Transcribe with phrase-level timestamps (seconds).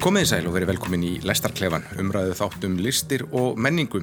[0.00, 4.00] Komið í sæl og verið velkomin í Lestarklefan, umræðu þáttum listir og menningu.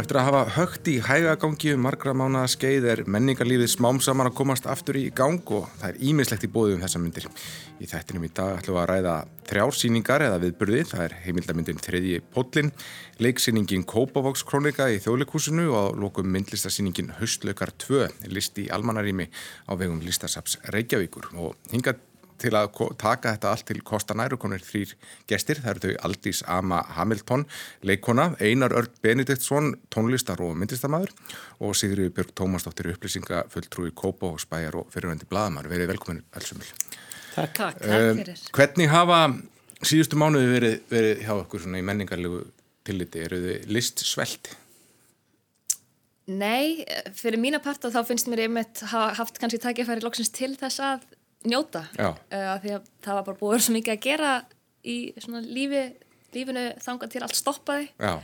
[0.00, 4.38] Eftir að hafa högt í hægagangi um margra mánuða skeið er menningarlífið smám saman að
[4.38, 7.28] komast aftur í gang og það er ímislegt í bóðu um þessa myndir.
[7.76, 9.14] Í þættinum í dag ætlum við að ræða
[9.50, 12.74] þrjársýningar eða viðburði, það er heimildamyndin Þriðji Póllin,
[13.20, 19.28] leiksýningin Kópavóks krónika í þjóðleikúsinu og lokum myndlistasýningin Haustlaukar 2, list í almanarími
[19.68, 22.00] á vegum listasaps Reykjavíkur og hingað
[22.40, 22.70] til að
[23.00, 24.94] taka þetta allt til kostanæru konur þrýr
[25.30, 27.44] gestir, það eru þau Aldís Ama Hamilton,
[27.82, 31.14] leikona Einar Örd Benediktsson, tónlistar og myndlistamæður
[31.60, 36.70] og Sigriður Björg Tómasdóttir upplýsinga fulltrúi Kópa og Spæjar og fyrirvendi Bladamæður, verið velkomin Elsumil.
[37.34, 37.54] Takk.
[37.54, 38.46] Takk, takk fyrir.
[38.54, 39.18] Hvernig hafa
[39.82, 42.40] síðustu mánuði verið, verið hjá okkur svona í menningarlegu
[42.88, 44.56] tilliti, eru þið list svelti?
[46.28, 46.84] Nei,
[47.16, 51.06] fyrir mína parta þá finnst mér einmitt haft kannski tækifæri loksins til þess að
[51.46, 52.16] njóta uh,
[52.62, 54.32] því að það var bara búið svo mikið að gera
[54.88, 54.96] í
[55.46, 55.82] lífi,
[56.34, 57.90] lífinu þanga til allt stoppaði.
[57.98, 58.14] Já.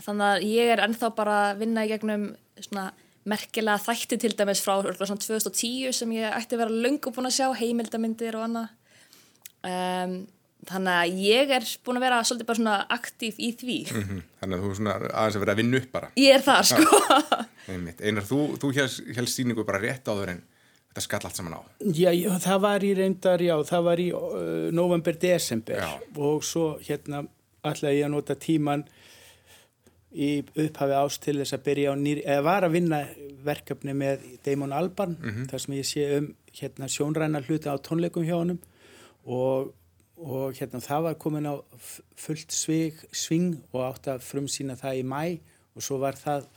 [0.00, 2.26] þannig að ég er ennþá bara að vinna í gegnum
[2.60, 2.90] svona
[3.28, 7.48] merkilega þætti til dæmis frá 2010 sem ég ætti að vera lungu búin að sjá
[7.60, 8.70] heimildamindir og annað.
[9.60, 10.14] Um,
[10.68, 13.78] þannig að ég er búin að vera svolítið bara svona aktív í því.
[13.90, 14.22] Mm -hmm.
[14.40, 16.10] Þannig að þú er svona aðeins að vera að vinna upp bara.
[16.16, 16.84] Ég er það sko.
[17.70, 18.72] Einar, þú, þú
[19.16, 20.42] helst síningu bara rétt áður en
[20.90, 21.60] þetta skall allt saman á?
[21.94, 25.84] Já, já það var í reyndar, já, það var í uh, november-desember
[26.18, 27.24] og svo hérna
[27.66, 28.84] ætlaði ég að nota tíman
[30.10, 33.00] í upphafi ást til þess að byrja á nýri, eða var að vinna
[33.46, 35.50] verkefni með Damon Albarn mm -hmm.
[35.50, 38.58] þar sem ég sé um hérna sjónræna hluti á tónleikum hjá honum
[39.24, 39.72] og,
[40.16, 41.54] og hérna það var komin á
[42.16, 45.38] fullt svig, sving og átt að frumsýna það í mæ
[45.76, 46.48] og svo var það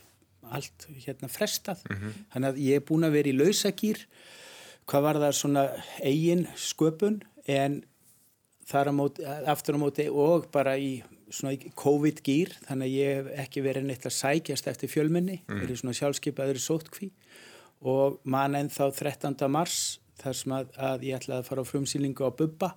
[0.50, 2.12] allt hérna frestað mm -hmm.
[2.32, 4.06] þannig að ég er búin að vera í lausagýr
[4.86, 5.64] hvað var það svona
[6.02, 7.82] eigin sköpun en
[8.68, 13.26] þar á móti, aftur á móti og bara í svona COVID-gýr þannig að ég hef
[13.44, 15.60] ekki verið neitt að sækjast eftir fjölminni, mm.
[15.60, 17.10] verið svona sjálfskeipaður í sótkví
[17.80, 19.48] og mann en þá 13.
[19.50, 22.70] mars þar sem að, að ég ætlaði að fara á frumsýlingu á Bubba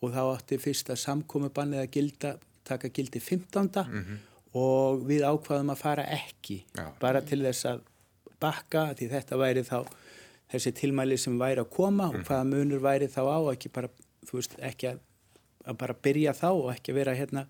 [0.00, 2.34] og þá átti fyrsta samkomubannið að gilda,
[2.64, 3.68] taka gildi 15.
[3.68, 6.88] Mm -hmm og við ákvaðum að fara ekki Já.
[7.02, 7.84] bara til þess að
[8.40, 9.78] bakka því þetta væri þá
[10.50, 12.26] þessi tilmæli sem væri að koma og mhm.
[12.26, 13.90] hvaða munur væri þá á ekki bara,
[14.32, 15.00] veist, ekki að,
[15.66, 17.46] að bara byrja þá og ekki vera hérna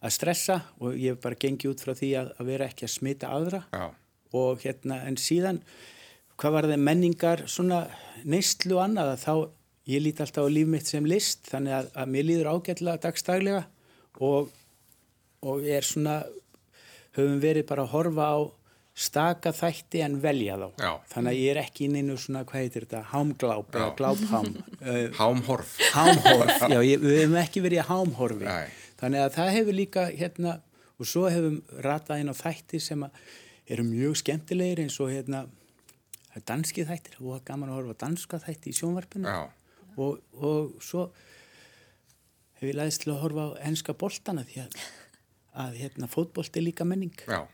[0.00, 2.94] að stressa og ég hef bara gengið út frá því að, að vera ekki að
[2.96, 3.86] smita aðra Já.
[4.40, 5.60] og hérna en síðan
[6.40, 7.82] hvað var það menningar svona
[8.24, 9.34] neistlu annað að þá
[9.90, 13.62] ég líti alltaf á líf mitt sem list þannig að, að mér líður ágætlega dagstaglega
[14.24, 14.50] og
[15.46, 16.20] og er svona
[17.16, 18.38] höfum verið bara að horfa á
[19.00, 20.66] staka þætti en velja þá.
[20.76, 20.90] Já.
[21.12, 24.50] þannig að ég er ekki inn einu svona hvað heitir þetta, hámgláp eða gláphám.
[25.20, 25.76] Hámhorf.
[25.94, 28.48] Hámhorf, já, ég, við hefum ekki verið að hámhorfi.
[28.48, 28.74] Nei.
[29.00, 30.58] þannig að það hefur líka hérna,
[31.00, 33.06] og svo hefum ratað inn á þætti sem
[33.70, 35.46] eru mjög skemmtilegir eins og hérna
[36.46, 39.32] danski þættir, það var gaman að horfa danska þætti í sjónvarpinu.
[40.00, 41.08] Og, og svo
[42.58, 44.76] hefur ég læðist til að horfa á enska boltana því að
[45.54, 47.14] að hérna, fótbolt er líka menning.
[47.26, 47.44] Já,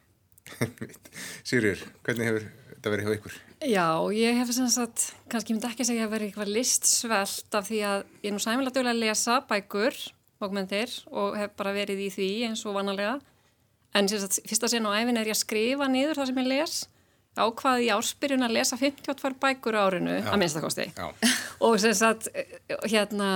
[1.49, 3.39] Sýrjur, hvernig hefur þetta verið hjá ykkur?
[3.67, 7.81] Já, ég hef sem sagt, kannski myndi ekki segja að verið eitthvað listsvelt af því
[7.89, 10.03] að ég er nú sæmilega dögulega að lesa bækur,
[10.43, 13.17] bókmyndir og hef bara verið í því eins og vanalega.
[13.97, 16.43] En sem sagt, fyrst að segja nú æfin er ég að skrifa niður það sem
[16.43, 16.77] ég les
[17.37, 20.31] ákvaði í áspyrjun að lesa 52 bækur árinu Já.
[20.33, 20.87] að minnstakosti
[21.67, 22.31] og sem sagt,
[22.89, 23.31] hérna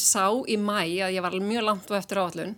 [0.00, 2.54] sá í mæ að ég var mjög langt og eftir áallun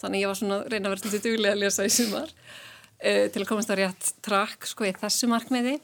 [0.00, 3.42] þannig ég var svona reyna að vera svolítið duglega að lesa í sumar uh, til
[3.42, 5.76] að komast á rétt trakk sko í þessu markmiði.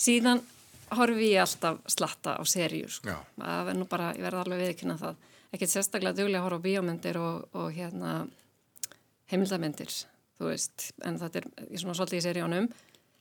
[0.00, 0.42] Síðan
[0.96, 3.14] horfi ég alltaf slatta á seríu sko.
[3.38, 5.26] það verður nú bara, ég verði alveg viðkynna það.
[5.50, 8.12] Ekkert sérstaklega duglega að horfa á bíómyndir og, og hérna
[9.30, 9.90] heimildamindir,
[10.38, 12.70] þú veist en þetta er svona svolítið í seríunum.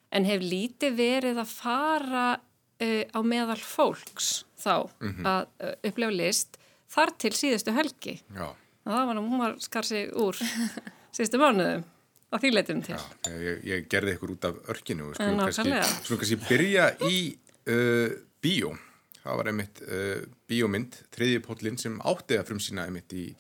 [0.10, 5.30] En hef lítið verið að fara uh, á meðal fólks þá mm -hmm.
[5.30, 6.58] að uh, upplefa list
[6.90, 8.18] þar til síðustu helgi.
[8.34, 8.50] Já
[8.96, 10.38] það var hún var skar sig úr
[11.16, 11.86] síðustu mánuðum
[12.30, 12.98] á þýleitum til.
[12.98, 17.16] Já, ég, ég gerði ykkur út af örkinu svona kannski byrja í
[17.70, 18.12] uh,
[18.44, 18.76] bíó.
[19.20, 23.32] Það var einmitt uh, bíómynd þriðjupóllin sem átti að frumsýna einmitt í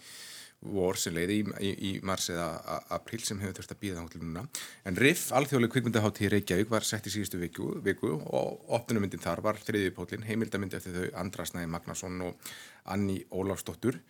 [0.59, 4.11] vor sem leiði í, í, í mars eða april sem hefur þurft að býða þá
[4.11, 4.41] til núna.
[4.89, 9.43] En Riff, alþjóðleg kvikmyndahátt í Reykjavík var sett í síðustu viku, viku og opnumyndin þar
[9.45, 12.51] var þriðjupóllin heimildamyndi eftir þau Andrasnæði Magnason og
[12.91, 14.01] Anni Ólafsdóttur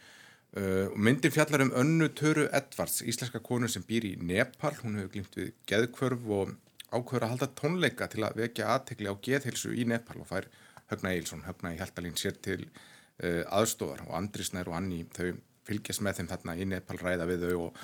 [0.57, 5.11] Uh, myndin fjallar um önnu Töru Edvards, íslenska konu sem býr í Nepal, hún hefur
[5.13, 6.55] glimt við geðkvörf og
[6.89, 10.47] ákveður að halda tónleika til að vekja aðtekli á geðhilsu í Nepal og fær
[10.89, 15.35] Högna Eilsson, Högna í Hjaltalín sér til uh, aðstofar og Andri Snær og Anni þau
[15.69, 17.83] fylgjast með þeim þarna í Nepal ræða við þau og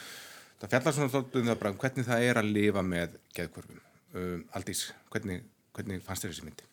[0.64, 3.86] það fjallar svona þóttum um það bara hvernig það er að lifa með geðkvörfum.
[4.16, 5.46] Um, Aldís, hvernig,
[5.78, 6.68] hvernig fannst þér þessi myndi?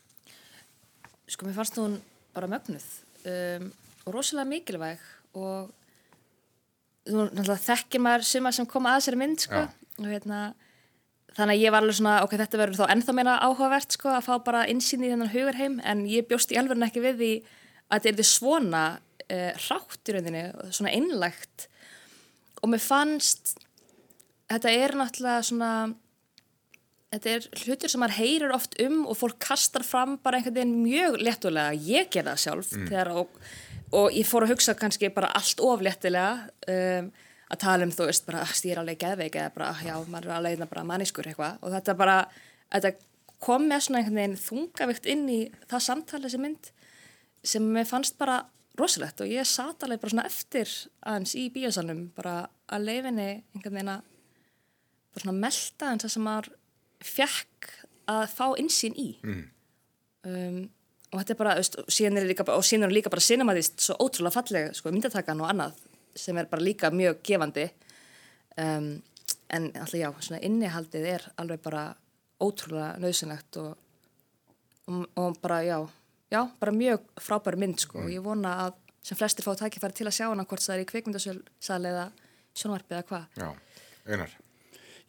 [1.29, 2.01] Sko, mér fannst hún
[2.33, 2.89] bara mögnuð
[3.29, 3.71] um,
[4.07, 5.05] og rosalega mikilvæg
[5.37, 5.82] og
[7.09, 9.65] þú náttúrulega þekkir maður suma sem kom að sér mynd, sko,
[9.99, 10.43] og hérna
[11.37, 14.27] þannig að ég var alveg svona, ok, þetta verður þá ennþá meina áhugavert, sko, að
[14.29, 17.33] fá bara insýn í þennan hugarheim, en ég bjóst í alveg ekki við því
[17.93, 21.69] að þetta er svona uh, rátt í rauninni, svona einlægt.
[22.63, 23.57] Og mér fannst
[24.53, 25.73] þetta er náttúrulega svona
[27.13, 30.79] þetta er hlutur sem maður heyrir oft um og fólk kastar fram bara einhvern veginn
[30.81, 32.87] mjög léttulega, ég ger það sjálf mm.
[32.89, 33.43] þegar, og,
[34.01, 37.13] og ég fór að hugsa kannski bara allt of léttulega um,
[37.53, 40.71] að tala um þú veist bara stýra alveg geðveik eða bara já, maður er alveg
[40.71, 41.59] bara manniskur eitthvað.
[41.61, 42.17] Og þetta bara,
[42.73, 42.93] þetta
[43.43, 46.71] kom með svona einhvern veginn þungavikt inn í það samtali sem mynd
[47.53, 48.39] sem mér fannst bara
[48.81, 49.21] rosalegt.
[49.21, 50.73] Og ég sat alveg bara svona eftir
[51.05, 52.39] aðeins í bíosalunum bara
[52.73, 54.11] að leifinni einhvern veginn að
[55.13, 56.53] bara svona melda eins að sem maður
[57.07, 57.71] fekk
[58.13, 59.45] að fá insýn í mm.
[60.29, 60.59] um,
[61.13, 64.35] og þetta er bara, veist, og síðan er líka, er líka bara cinematist svo ótrúlega
[64.35, 65.81] falleg sko, myndatakan og annað
[66.19, 67.69] sem er bara líka mjög gefandi
[68.61, 68.93] um,
[69.53, 71.87] en alltaf já, svona innihaldið er alveg bara
[72.43, 73.75] ótrúlega nöðsynlegt og,
[74.89, 75.79] og, og bara já
[76.33, 78.15] já, bara mjög frábæri mynd sko og mm.
[78.17, 80.89] ég vona að sem flestir fá tækifæri til að sjá hana hvort það er í
[80.91, 82.07] kveikmyndasal eða
[82.55, 83.25] sjónvarpi eða hvað.
[83.41, 83.49] Já,
[84.07, 84.37] einar.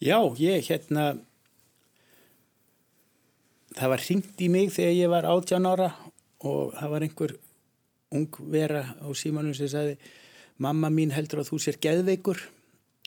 [0.03, 1.05] Já, ég hérna
[3.77, 5.89] það var ringt í mig þegar ég var 18 ára
[6.43, 7.35] og það var einhver
[8.13, 9.97] ung vera á símanum sem sagði
[10.61, 12.41] mamma mín heldur að þú sér geðveikur?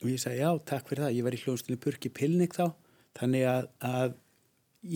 [0.02, 2.66] Og ég sagði já, takk fyrir það, ég var í hljónstunni Burki Pilnik þá
[3.16, 4.16] þannig að, að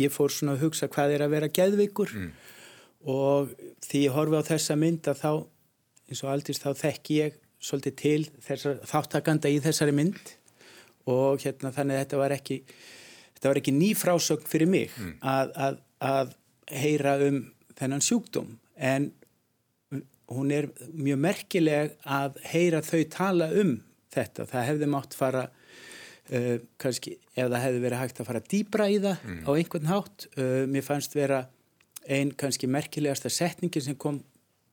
[0.01, 2.13] ég fór svona að hugsa hvað er að vera geðveikur.
[2.17, 2.33] Mm.
[3.11, 3.55] Og
[3.87, 5.31] því ég horfi á þessa mynd að þá
[6.11, 10.35] eins og aldrei þá þekk ég svolítið til þessar, þáttakanda í þessari mynd.
[11.09, 12.61] Og hérna þannig að þetta var ekki
[13.41, 15.15] þetta var ekki ný frásögn fyrir mig mm.
[15.25, 16.35] að, að, að
[16.77, 17.41] heyra um
[17.81, 19.09] þennan sjúkdóm en
[20.31, 23.79] hún er mjög merkileg að heyra þau tala um
[24.13, 28.89] þetta, það hefði mátt fara uh, kannski ef það hefði verið hægt að fara dýbra
[28.93, 29.41] í það mm.
[29.49, 31.45] á einhvern hátt, uh, mér fannst vera
[32.11, 34.21] einn kannski merkilegasta setningin sem kom,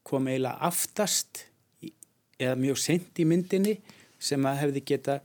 [0.04, 1.46] kom eiginlega aftast
[1.81, 1.94] í,
[2.40, 3.78] eða mjög sent í myndinni
[4.19, 5.22] sem að hefði geta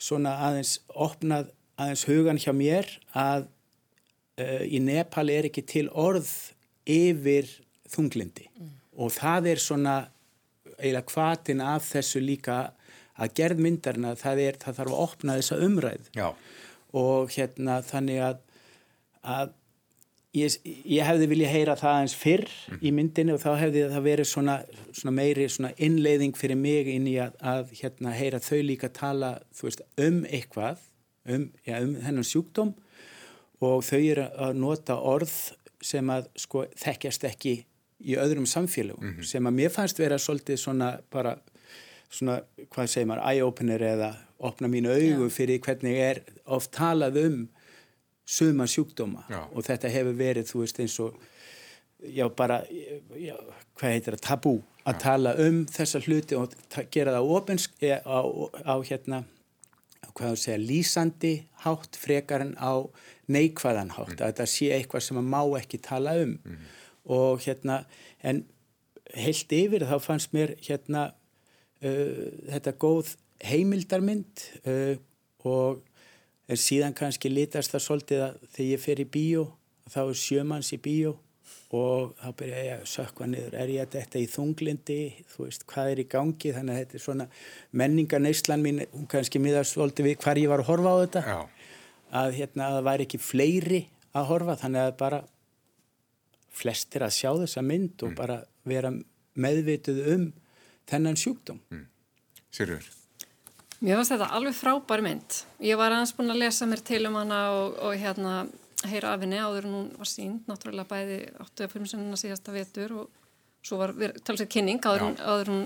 [0.00, 3.46] svona aðeins opnað aðeins hugan hjá mér að
[4.40, 6.30] uh, í Nepal er ekki til orð
[6.84, 7.48] yfir
[7.90, 8.72] þunglindi mm.
[9.00, 9.96] og það er svona
[10.78, 12.58] eiginlega kvatin af þessu líka
[13.14, 16.28] að gerð myndarna það, er, það þarf að opna þessa umræð Já.
[16.98, 18.40] og hérna þannig að,
[19.22, 19.54] að
[20.34, 22.78] Ég, ég hefði viljað heyra það eins fyrr mm.
[22.82, 24.56] í myndinu og þá hefði það verið svona,
[24.90, 29.30] svona meiri svona innleiðing fyrir mig inn í að, að hérna, heyra þau líka tala
[29.60, 30.82] veist, um eitthvað,
[31.28, 32.74] um, ja, um þennan sjúkdóm
[33.64, 35.32] og þau eru að nota orð
[35.84, 37.54] sem að sko, þekkjast ekki
[38.04, 39.26] í öðrum samfélagum mm -hmm.
[39.30, 41.36] sem að mér fannst vera svolítið svona bara
[42.10, 42.40] svona,
[42.70, 45.30] hvað segir maður, eye-opener eða opna mínu augu ja.
[45.30, 47.48] fyrir hvernig er oft talað um
[48.24, 49.42] suma sjúkdóma já.
[49.52, 51.18] og þetta hefur verið þú veist eins og
[52.04, 52.62] já bara,
[53.16, 53.36] já,
[53.78, 54.54] hvað heitir það tabú
[54.84, 55.00] að já.
[55.00, 56.56] tala um þessa hluti og
[56.90, 58.20] gera það ópensk e, á,
[58.64, 59.24] á hérna
[60.14, 61.32] hvað þú segja, lýsandi
[61.64, 62.86] hátt frekar en á
[63.32, 64.22] neikvæðan hátt, mm.
[64.22, 66.68] að þetta sé eitthvað sem maður má ekki tala um mm.
[67.16, 67.80] og hérna,
[68.22, 68.44] en
[69.14, 71.08] heilt yfir þá fannst mér hérna
[71.82, 74.94] uh, þetta góð heimildarmynd uh,
[75.44, 75.82] og
[76.48, 79.44] en síðan kannski litast það svolítið að þegar ég fer í bíó
[79.90, 81.14] þá er sjömanns í bíó
[81.74, 84.98] og þá byrja ég að sökva niður er ég að þetta í þunglindi
[85.32, 87.26] þú veist hvað er í gangi þannig að þetta er svona
[87.82, 91.38] menningarneislan mín hún kannski miðast svolítið við hvar ég var að horfa á þetta Já.
[92.22, 93.80] að hérna að það væri ekki fleiri
[94.14, 95.22] að horfa þannig að bara
[96.54, 98.18] flestir að sjá þessa mynd og mm.
[98.18, 98.92] bara vera
[99.34, 100.28] meðvituð um
[100.90, 101.88] þennan sjúkdóm mm.
[102.54, 102.92] Sérur
[103.84, 105.34] Mér finnst þetta alveg frábær mynd.
[105.60, 108.36] Ég var aðeins búin að lesa mér til um hana og, og hérna
[108.90, 112.96] heyra af henni áður en hún var sínd, náttúrulega bæði áttu að frumsynna síðasta vetur
[113.00, 113.20] og
[113.64, 113.94] svo var
[114.26, 115.64] talsveit kynning áður, áður hún,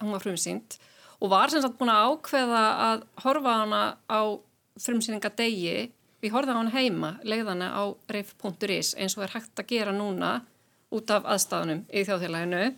[0.00, 0.78] hún var frumsýnd
[1.20, 4.22] og var sem sagt búin að ákveða að horfa hana á
[4.84, 5.90] frumsýningadegi,
[6.22, 10.36] við horfaði hana heima, leiðana á reif.is eins og er hægt að gera núna
[10.94, 12.72] út af aðstafanum í þjóðfélaginu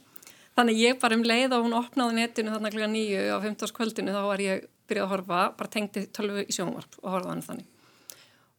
[0.56, 3.73] Þannig ég bara um leið og hún opnaði netinu þarna klukka nýju á 15.
[3.76, 7.42] kvöldinu þá var ég byrjað að horfa, bara tengti tölvu í sjónvarp og horfaði hann
[7.45, 7.66] þannig.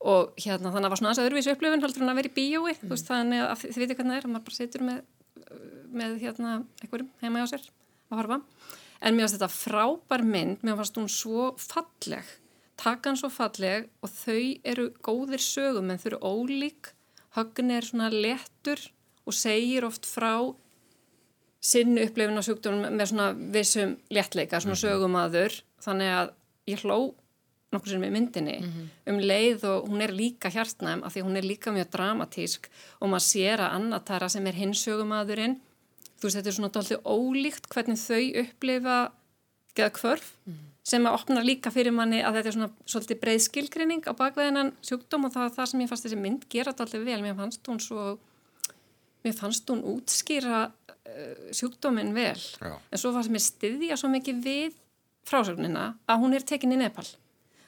[0.05, 2.35] Og hérna þannig að það var svona aðeins öðruvísu upplifin heldur hann að vera í
[2.35, 2.89] bíói, mm.
[2.91, 4.99] veist þannig að þið veitir hvernig það er, maður bara situr með,
[6.01, 6.51] með hérna
[6.83, 7.63] einhverjum heima á sér
[8.11, 8.37] að horfa.
[9.01, 12.29] en mér finnst þetta frábær mynd, mér finnst hún svo falleg,
[12.77, 16.93] takan svo falleg og þau eru góðir sögum en þau eru ólík,
[17.37, 18.81] högn er svona lettur
[19.27, 20.53] og segir oft frá
[21.67, 24.83] sinni upplifin á sjúkdónum með svona vissum léttleika, svona mhm.
[24.85, 26.35] sögumadur þannig að
[26.69, 26.99] ég hló
[27.73, 29.11] nokkur sem er myndinni mm -hmm.
[29.11, 32.69] um leið og hún er líka hjartnæm af því hún er líka mjög dramatísk
[33.01, 35.59] og maður sér að annatara sem er hinsögumadurinn
[36.17, 39.11] þú veist þetta er svona doldið ólíkt hvernig þau upplifa
[39.75, 40.71] geða kvörf mm -hmm.
[40.83, 44.73] sem að opna líka fyrir manni að þetta er svona svolítið breið skilgrinning á bakveðinan
[44.81, 47.67] sjúkdóm og það er það sem ég fannst þessi mynd gera doldið vel, mér fannst
[47.67, 48.19] hún svo
[49.23, 52.73] mér fannst hún útskýra uh, sjúkdóminn vel Já.
[52.91, 54.73] en svo fannst mér styðja svo mikið við
[55.25, 57.05] frásögnina að hún er tekinni í Nepal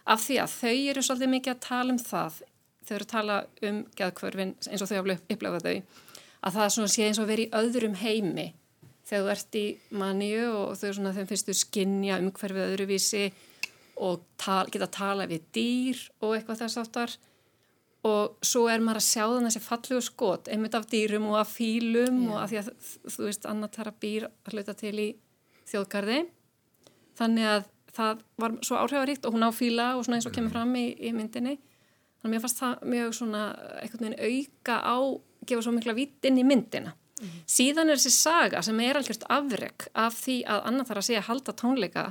[0.09, 2.39] af því að þau eru svolítið mikið að tala um það
[2.85, 3.39] þau eru að tala
[3.69, 5.75] um geðkvörfin eins og þau hafa upplegað þau
[6.39, 8.47] að það svona sé eins og verið í öðrum heimi
[9.09, 9.65] þegar þú ert í
[10.01, 13.23] manniu og þau svona þeim finnst þú skinja umhverfið öðruvísi
[13.99, 17.15] og tal, geta að tala við dýr og eitthvað þess aftar
[18.07, 21.49] og svo er maður að sjá þannig þessi fallegu skot einmitt af dýrum og af
[21.51, 22.31] fílum yeah.
[22.31, 22.69] og af því að
[23.15, 25.09] þú veist Anna Tara býr að hluta til í
[25.67, 26.21] þjóðgarði
[27.19, 30.53] þannig að það var svo áhrifaríkt og hún á fíla og svona eins og kemur
[30.53, 31.57] fram í, í myndinni.
[32.19, 33.43] Þannig að mér fannst það mjög svona
[33.81, 34.97] einhvern veginn auka á
[35.49, 36.93] gefa svo mikla vít inn í myndina.
[37.19, 37.27] Mm.
[37.27, 37.43] -hmm.
[37.47, 41.27] síðan er þessi saga sem er algjört afreg af því að annar þarf að segja
[41.27, 42.03] halda tónleika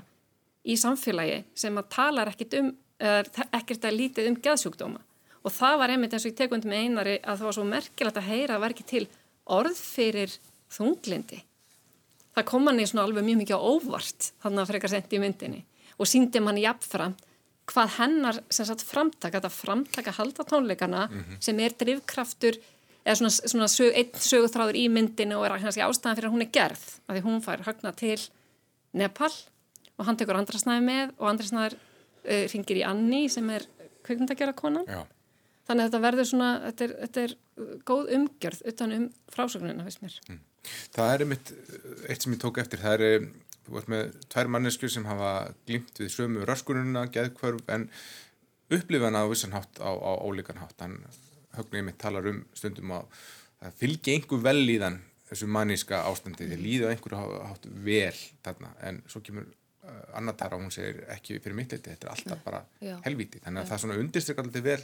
[0.64, 5.00] í samfélagi sem að talar ekkert um ekkert að lítið um geðsjúkdóma.
[5.46, 8.16] Og það var einmitt eins og ég tekund með einari að það var svo merkilegt
[8.16, 9.06] að heyra að vera ekki til
[9.46, 10.34] orð fyrir
[10.68, 11.38] þunglindi
[12.38, 15.64] það kom manni svona alveg mjög mikið á óvart þannig að frekar sendi í myndinni
[15.98, 17.24] og síndi manni jafnframt
[17.68, 21.40] hvað hennar sem sagt framtaka, þetta framtaka halda tónleikana mm -hmm.
[21.40, 22.56] sem er drivkraftur
[23.04, 26.44] eða svona, svona sög, einn sögutráður í myndinu og er kannski ástæðan fyrir að hún
[26.44, 28.20] er gerð af því hún fær högna til
[28.92, 29.32] Nepal
[29.98, 33.66] og hann tekur andrasnæði með og andrasnæðar uh, ringir í Anni sem er
[34.06, 35.04] kveikmyndagjara konan Já.
[35.68, 37.36] þannig að þetta verður svona þetta er, þetta er
[37.84, 40.40] góð umgjörð utan um frásögnuna, veist mér mm.
[40.94, 41.52] Það er einmitt
[42.08, 43.28] eitt sem ég tók eftir, það er
[43.68, 45.32] þú veist með tvær mannesku sem hafa
[45.68, 47.88] glimt við sömu röskununa, geðkvörf en
[48.72, 50.98] upplifana á vissan hátt á, á ólíkan hátt, hann
[51.56, 53.20] höfnið mitt talar um stundum að
[53.60, 54.98] það fylgji einhver vel í þann
[55.28, 60.64] þessu manníska ástandi, þið líða einhverju hátt vel þarna, en svo kemur uh, annartara og
[60.64, 62.96] hún segir ekki fyrir mitt þetta er alltaf bara Já.
[63.04, 63.42] helvíti.
[63.44, 63.70] Þannig að Já.
[63.72, 64.78] það svona undirstrykka alltaf vel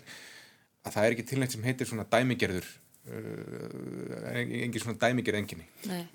[0.85, 2.69] að það er ekki tilnægt sem heitir svona dæmigerður
[3.05, 5.67] engin svona dæmigir enginni.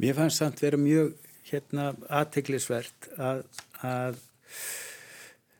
[0.01, 1.12] Mér fannst það að vera mjög
[1.50, 3.43] hérna aðteglisvert að,
[3.86, 4.22] að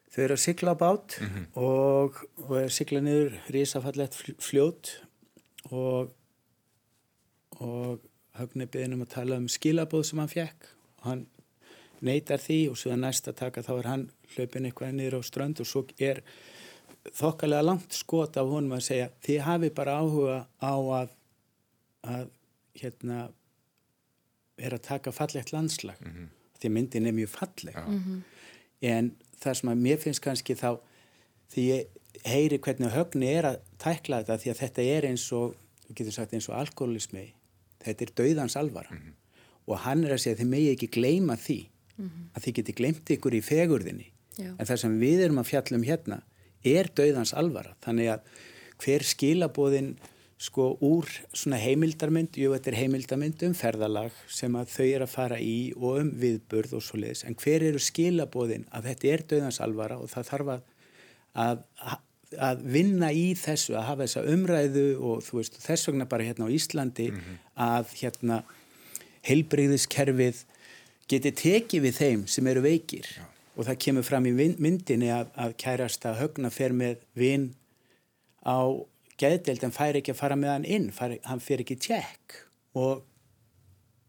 [0.10, 1.46] þau eru að sigla á bát mm -hmm.
[1.62, 4.96] og, og er sigla niður risafallett fljót
[5.70, 6.16] og
[7.60, 8.00] og
[8.40, 10.70] höfni beðin um að tala um skilabóð sem hann fekk
[11.00, 11.26] og hann
[12.06, 14.06] neytar því og svo að næsta taka þá er hann
[14.36, 16.22] hlaupin eitthvað niður á strönd og svo er
[17.16, 21.16] þokkalega langt skot af honum að segja þið hafi bara áhuga á að
[22.08, 22.30] að
[22.80, 23.30] hérna
[24.60, 26.28] er að taka fallegt landslag mm -hmm.
[26.60, 27.86] því myndin er mjög falleg ja.
[27.88, 28.22] mm -hmm.
[28.82, 30.80] en það sem að mér finnst kannski þá
[31.54, 31.88] því ég
[32.26, 35.56] heyri hvernig högni er að tækla þetta því að þetta er eins og
[35.88, 37.34] við getum sagt eins og alkoholismi
[37.80, 39.14] þetta er dauðans alvara mm -hmm.
[39.66, 42.30] og hann er að segja að þið megi ekki gleyma því mhm.
[42.34, 44.56] að þið geti gleymt ykkur í fegurðinni Já.
[44.60, 46.22] en það sem við erum að fjallum hérna
[46.64, 48.20] er dauðans alvara þannig að
[48.80, 49.98] hver skilabóðin
[50.40, 55.12] sko úr svona heimildarmynd, jú þetta er heimildarmynd um ferðalag sem að þau eru að
[55.12, 59.26] fara í og um viðburð og svo leiðis en hver eru skilabóðin að þetta er
[59.34, 60.62] döðansalvara og það þarf að,
[61.44, 61.66] að,
[62.48, 66.48] að vinna í þessu að hafa þessa umræðu og þú veist þess vegna bara hérna
[66.48, 67.42] á Íslandi mm -hmm.
[67.68, 68.38] að hérna
[69.28, 70.46] heilbreyðiskerfið
[71.10, 73.26] geti tekið við þeim sem eru veikir Já.
[73.58, 77.56] og það kemur fram í myndinni að, að kærast að högna fer með vinn
[78.46, 78.72] á
[79.20, 82.40] geðdeildin fær ekki að fara með hann inn, fær, hann fyrir ekki tjekk
[82.80, 83.06] og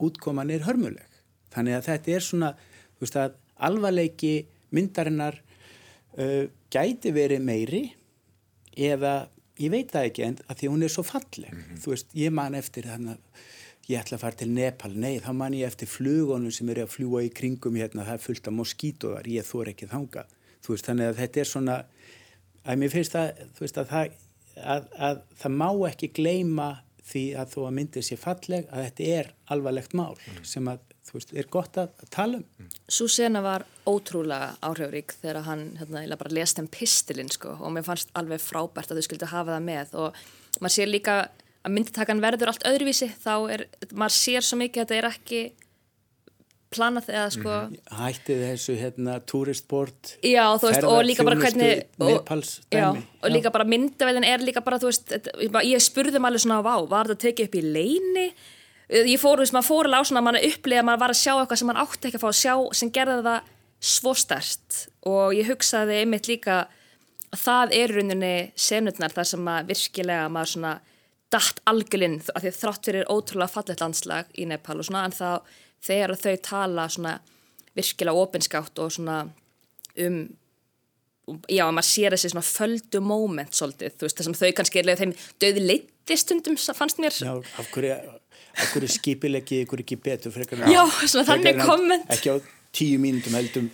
[0.00, 1.06] útkoman er hörmuleg.
[1.50, 2.50] Þannig að þetta er svona,
[2.96, 3.36] þú veist að
[3.68, 4.34] alvarleiki
[4.76, 7.82] myndarinnar uh, gæti verið meiri
[8.78, 9.14] eða
[9.60, 11.50] ég veit það ekki en að því hún er svo falleg.
[11.50, 11.80] Mm -hmm.
[11.82, 15.32] Þú veist, ég man eftir þannig að ég ætla að fara til Nepal, nei þá
[15.34, 18.54] man ég eftir flugunum sem eru að fljúa í kringum hérna, það er fullt af
[18.54, 20.26] moskítóðar, ég þór ekki þanga.
[20.62, 21.84] Þú veist, þannig að þetta er svona,
[22.64, 24.12] að mér finnst það, þú veist að það
[24.56, 26.70] að, að það má ekki gleima
[27.10, 30.40] því að þú að myndið sé falleg að þetta er alvarlegt mál mm.
[30.46, 32.44] sem að þú veist, er gott að, að tala um.
[32.60, 32.74] Mm.
[32.98, 37.86] Svo sena var ótrúlega áhrifrík þegar hann hérna, bara lest þeim pistilinn sko og mér
[37.86, 40.20] fannst alveg frábært að þau skildi hafa það með og
[40.60, 41.16] maður sér líka
[41.60, 45.42] að mynditakan verður allt öðruvísi þá er, maður sér svo mikið að þetta er ekki
[46.70, 47.98] planað eða sko mm -hmm.
[48.00, 52.88] Hættið þessu hérna turistbord Já, þú veist, og líka bara hvernig dæmi Já,
[53.22, 55.12] og líka bara myndavelin er líka bara, þú veist
[55.64, 58.32] ég spurði maður alveg svona, vá, var þetta tekið upp í leini?
[58.90, 61.22] Ég fór, þú veist, maður fór alveg á svona, maður upplýði að maður var að
[61.22, 63.40] sjá eitthvað sem maður átti ekki að fá að sjá sem gerði það
[63.80, 66.68] svo stærst og ég hugsaði einmitt líka
[67.32, 70.72] að það er rauninni senutnar þar sem maður virkilega maður svona
[71.30, 75.30] dætt algjörlinn af því þrátt fyrir ótrúlega fallet landslag í Nepal og svona en þá
[75.84, 77.16] þegar þau tala svona
[77.76, 79.22] virkilega ofinskátt og svona
[80.00, 80.20] um
[81.50, 85.12] já, maður sér þessi svona földu moment svolítið, þú veist, þessum þau kannski er þeim
[85.42, 87.14] döði leitistundum fannst mér.
[87.14, 87.98] Já, af hverju,
[88.56, 92.08] af hverju skipileggi ykkur ekki betur frekar Já, svona þannig komment.
[92.10, 92.36] Ekki á
[92.76, 93.70] tíu mínutum heldum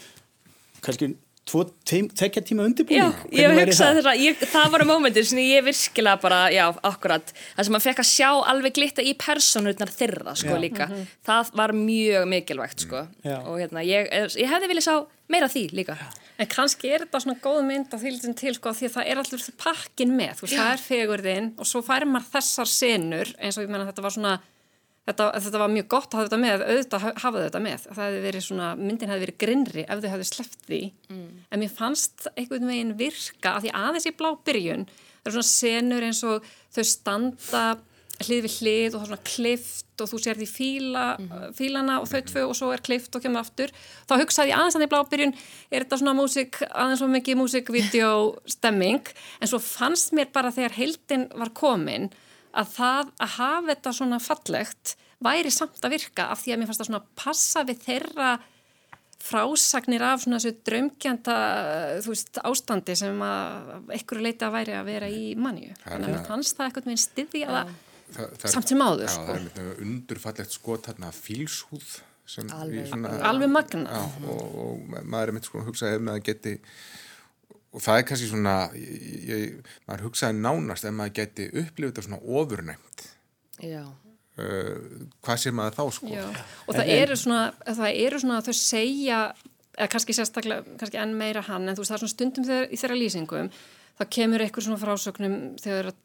[0.84, 1.14] kannski
[1.46, 6.20] tvo, tekja tíma undirbúning Já, ég hugsaði þetta, ég, það voru mómentir sem ég virkilega
[6.22, 10.54] bara, já, akkurat það sem maður fekk að sjá alveg glitta í personurnar þeirra, sko,
[10.56, 10.62] já.
[10.62, 11.12] líka mm -hmm.
[11.28, 13.38] það var mjög mikilvægt, sko já.
[13.44, 14.96] og hérna, ég, ég hefði viljað sá
[15.28, 15.96] meira því líka.
[16.38, 19.46] En kannski er þetta svona góð mynd að því til, sko, því það er allur
[19.62, 23.64] pakkin með, þú veist, það er fegurðinn og svo færir maður þessar senur eins og
[23.64, 24.34] ég menna þetta var svona
[25.06, 27.82] Þetta, þetta var mjög gott að hafa þetta með, auðvitað hafa þetta með.
[27.86, 30.80] Það hefði verið svona, myndin hefði verið grinnri ef þau hefði sleppt því.
[31.12, 31.26] Mm.
[31.46, 34.88] En mér fannst einhvern veginn virka að því aðeins í blá byrjun,
[35.20, 37.62] það er svona senur eins og þau standa
[38.24, 41.46] hlið við hlið og það er svona klift og þú sér því fíla, mm.
[41.56, 43.72] fílana og þau tvö og svo er klift og kemur aftur.
[44.08, 45.34] Þá hugsaði ég aðeins að því blá byrjun,
[45.70, 48.12] er þetta svona músik, aðeins svo mikið músikvídeó
[48.56, 52.10] stemming, en svo fannst mér bara þegar heildin var komin
[52.56, 56.70] að það að hafa þetta svona fallegt væri samt að virka af því að mér
[56.70, 58.30] fannst það svona passa við þeirra
[59.26, 61.36] frásagnir af svona þessu draumkjönda
[62.04, 66.12] þú veist ástandi sem að einhverju leiti að væri að vera í manni þannig að
[66.12, 67.64] mér fannst það eitthvað með stiðja ja.
[68.44, 69.24] samt sem áður Já, sko.
[69.30, 71.96] það er með undurfallegt skot hérna fílshúð
[72.52, 76.24] alveg, svona, alveg magna já, og, og maður er með sko að hugsa ef maður
[76.28, 76.56] geti
[77.74, 82.06] og það er kannski svona ég, ég, maður hugsaði nánast ef maður geti upplifið þetta
[82.06, 83.06] svona ofurnæmt
[83.64, 84.76] já uh,
[85.24, 86.26] hvað sé maður þá sko já.
[86.66, 89.20] og það en, eru svona það eru svona að þau segja
[89.76, 92.70] eða kannski sérstaklega, kannski enn meira hann en þú veist það er svona stundum þegar,
[92.70, 93.50] í þeirra lýsingum
[93.96, 95.98] það kemur eitthvað svona frásögnum þegar að,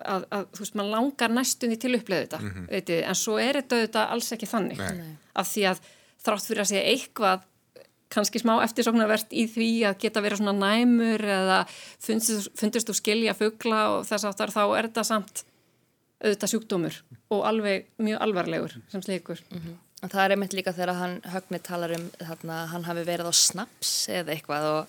[0.00, 2.68] að, að þú veist maður langar næstum því til að upplifa þetta mm -hmm.
[2.74, 5.12] veitir, en svo er þetta, þetta alls ekki þannig Nei.
[5.34, 5.82] af því að
[6.24, 7.46] þrátt fyrir að segja eitthvað
[8.10, 11.60] kannski smá eftirsóknarvert í því að geta verið svona næmur eða
[12.02, 15.44] fundist, fundist þú skilja fuggla og þess aftar þá er þetta samt
[16.20, 16.98] auðvitað sjúkdómur
[17.32, 19.40] og alveg mjög alvarlegur sem slikur.
[19.50, 19.78] Mm -hmm.
[20.08, 24.08] Það er einmitt líka þegar hann högni talar um þarna hann hafi verið á snaps
[24.08, 24.86] eða eitthvað og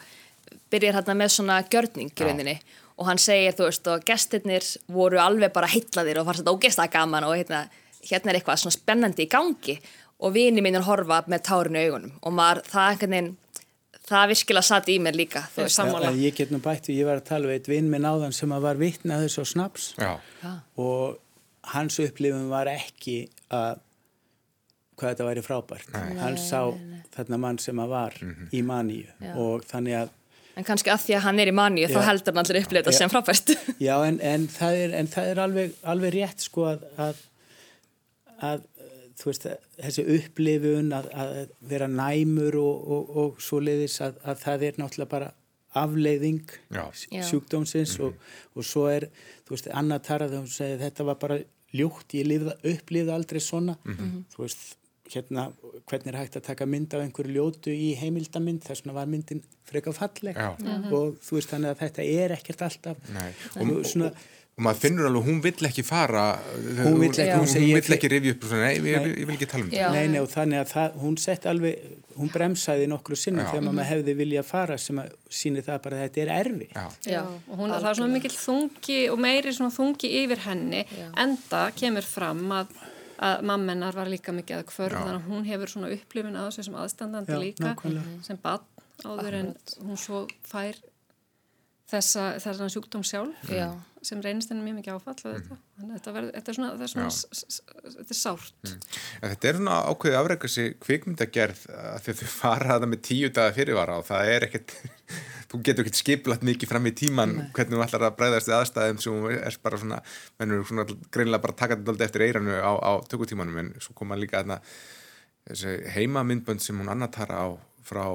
[0.71, 2.59] byrjar hérna með svona gjörning í rauninni
[2.97, 6.87] og hann segir þú veist og gestirnir voru alveg bara heitlaðir og farst þetta ógesta
[6.87, 7.69] gaman og hérna,
[8.09, 9.79] hérna er eitthvað svona spennandi í gangi
[10.21, 13.31] og vini mínir horfa með tárinu augunum og maður, það einhvern veginn
[14.11, 16.11] það virkilega satt í mér líka þú veist sammála.
[16.19, 18.79] Ég get nú bætti, ég var að tala við eitt vinn minn áðan sem var
[18.79, 19.61] vittnað þessu
[19.97, 20.17] Já.
[20.81, 21.19] og
[21.71, 23.79] hans upplifum var ekki að
[25.01, 26.17] hvað þetta væri frábært nei.
[26.19, 27.03] hann sá nei, nei.
[27.15, 28.49] þarna mann sem að var mm -hmm.
[28.53, 30.17] í maníu og þannig að
[30.51, 32.97] En kannski að því að hann er í maníu þá heldur hann allir upplifið þetta
[32.97, 36.83] sem frábært Já en, en það er, en það er alveg, alveg rétt sko að,
[36.97, 37.21] að,
[38.49, 38.65] að
[39.29, 44.67] veist, þessi upplifun að, að vera næmur og, og, og svo leiðis að, að það
[44.67, 45.31] er náttúrulega bara
[45.77, 46.83] afleiðing Já.
[47.29, 48.07] sjúkdómsins mm -hmm.
[48.07, 48.13] og,
[48.55, 49.07] og svo er,
[49.45, 51.39] þú veist, Anna Tarað hún segi þetta var bara
[51.71, 54.23] ljúkt ég lifða, upplifði aldrei svona mm -hmm.
[54.33, 54.77] þú veist,
[55.11, 55.51] hérna
[55.87, 59.43] hvernig er hægt að taka mynd af einhverju ljótu í heimildamind, þess vegna var myndin
[59.63, 60.93] freka falleg mm -hmm.
[60.93, 62.97] og þú veist þannig að þetta er ekkert alltaf
[63.55, 64.11] og svona
[64.61, 68.09] og maður finnur alveg, hún vill ekki fara hún vill ekki, hún, hún vill ekki
[68.11, 69.89] rifja upp nei, ég, ég, ég vil ekki tala um þetta.
[69.95, 71.87] Nei, nei, og þannig að það, hún sett alveg
[72.19, 76.03] hún bremsaði nokkru sinnum þegar maður hefði vilja fara sem að síni það bara að
[76.05, 77.21] þetta er erfi já, já.
[77.23, 81.07] og hún, það er svona mikill þungi og meiri svona þungi yfir henni já.
[81.23, 82.75] enda kemur fram að,
[83.31, 86.67] að mammenar var líka mikið að kvörð þannig að hún hefur svona upplifin að þessu
[86.67, 88.21] sem aðstandandi líka nákvæmlega.
[88.27, 88.67] sem bann
[89.01, 90.77] áður en hún svo fær
[91.91, 93.67] þessa, þessa sjúkdóm sjálf Já.
[94.05, 95.59] sem reynist henni mjög mikið áfall mm.
[95.95, 98.85] þetta, verð, þetta er svona, þetta er, svona þetta er sárt mm.
[99.25, 104.07] Þetta er svona ákveðið afrækjasi kvikmyndagerð að þau fara það með tíu daga fyrirvara og
[104.07, 104.75] það er ekkert
[105.51, 107.43] þú getur ekkert skiplat mikið fram í tíman Nei.
[107.55, 109.99] hvernig þú ætlar að breyðast í aðstæðum sem er bara svona,
[110.39, 114.61] svona greinlega bara taka þetta eftir eiranu á, á tökutímanum en svo koma líka þarna
[115.49, 117.47] þessi heimamindbönd sem hún annartara á
[117.83, 118.05] frá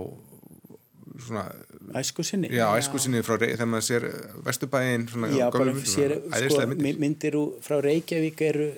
[1.27, 1.45] svona
[2.01, 4.09] æsku sinni já, æsku sinni frá þegar maður sér
[4.47, 6.19] Vesturbæin já, bara sér,
[6.51, 8.71] sko, myndir frá Reykjavík eru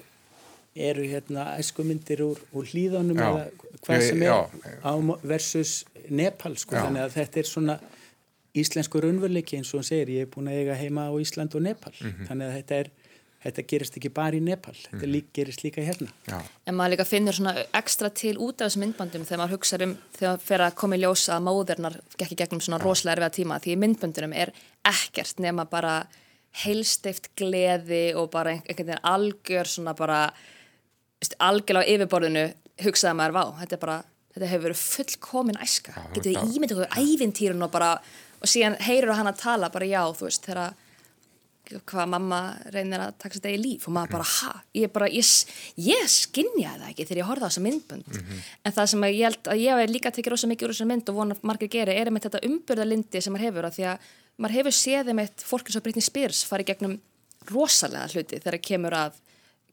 [0.78, 3.28] eru hérna æskumindir úr, úr hlýðanum já.
[3.28, 3.44] eða
[3.84, 5.18] hvað sem er já.
[5.22, 5.72] versus
[6.08, 7.78] Nepal sko þannig að þetta er svona
[8.58, 11.64] íslensku raunveruleiki eins og hann segir ég er búin að eiga heima á Ísland og
[11.66, 12.28] Nepal mm -hmm.
[12.30, 12.90] þannig að þetta er
[13.44, 15.12] þetta gerist ekki bara í Nepal, þetta mm.
[15.12, 16.10] lík, gerist líka hérna.
[16.26, 16.38] Já.
[16.66, 19.94] En maður líka finnur svona ekstra til út af þessum myndbandum þegar maður hugsaður um
[20.16, 23.36] þegar það fer að koma í ljósa að móðurnar gekk í gegnum svona rosalega erfiða
[23.38, 24.54] tíma því í myndbandunum er
[24.90, 25.94] ekkert nema bara
[26.64, 30.22] heilsteift gleði og bara einhvern veginn algjör svona bara
[31.38, 32.46] algjörlega á yfirborðinu
[32.82, 33.98] hugsaði maður vá, þetta er bara
[34.34, 37.94] þetta hefur verið fullkomin æska getur þið ímyndið okkur ævintýrun og bara
[38.38, 40.76] og síðan heyrur hann að tala bara já þú veist þegar
[41.88, 42.38] hvað mamma
[42.72, 43.88] reynir að taka sér degi líf.
[43.88, 45.32] Og maður bara ha, ég bara ég,
[45.84, 48.46] ég skinnjaði það ekki þegar ég horfa á þessa myndbund mm -hmm.
[48.64, 51.18] en það sem ég held að ég líka tekið rosa mikið úr þessa mynd og
[51.18, 53.98] vona margir gera er með þetta umbyrðalindi sem maður hefur að því að
[54.38, 57.00] maður hefur séð með fólk eins og Britney Spears farið gegnum
[57.50, 59.12] rosalega hluti þegar það kemur að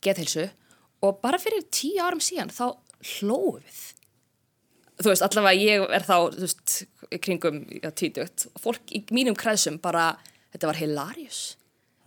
[0.02, 0.50] geðhilsu
[1.02, 2.76] og bara fyrir tíu árum síðan þá
[3.20, 3.82] hlóðu við.
[4.96, 6.86] Þú veist, allavega ég er þá veist,
[7.22, 7.66] kringum
[8.00, 10.16] títugt og fólk í mínum kreðsum bara
[10.54, 11.58] þetta var hilarious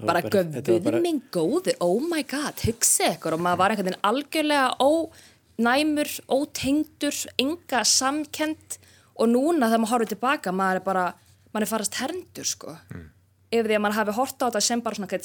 [0.07, 3.37] bara göfðuð minn góður, oh my god hugsa ykkur.
[3.37, 8.79] Og maður var einhvern veginn algjörlega ónæmur, ótengdur enga samkend
[9.19, 11.07] og núna þegar maður horfið tilbaka maður er bara,
[11.51, 12.77] maður er farast herndur sko.
[12.95, 13.07] Mm.
[13.49, 15.21] ef því að maður hafi horta á þetta sem bara svona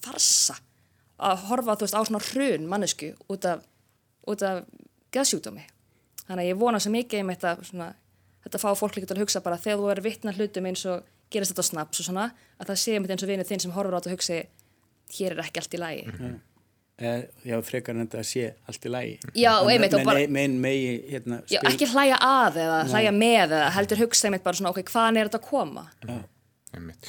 [0.00, 0.56] farsa.
[1.20, 3.66] Að horfa veist, á svona hrun mannesku út af,
[4.26, 4.62] af
[5.12, 5.66] geðsjúkdómi.
[6.24, 7.88] Þannig að ég vona svo mikið um þetta svona,
[8.46, 11.04] þetta fá fólk líka til að hugsa bara þegar þú er vittna hlutum eins og
[11.30, 13.96] gerist þetta snaps og svona að það séum þetta eins og vinið þinn sem horfur
[13.96, 14.38] á þetta og hugsi
[15.16, 16.38] hér er ekki allt í lægi mm -hmm.
[17.48, 21.42] Já, frekar en þetta sé allt í lægi Já, einmitt og bara mein, megi, hérna,
[21.48, 22.90] já, ekki hlæja að eða Nei.
[22.92, 26.18] hlæja með eða heldur hugsa einmitt bara svona ok, hvaðan er þetta að koma Já,
[26.74, 27.08] einmitt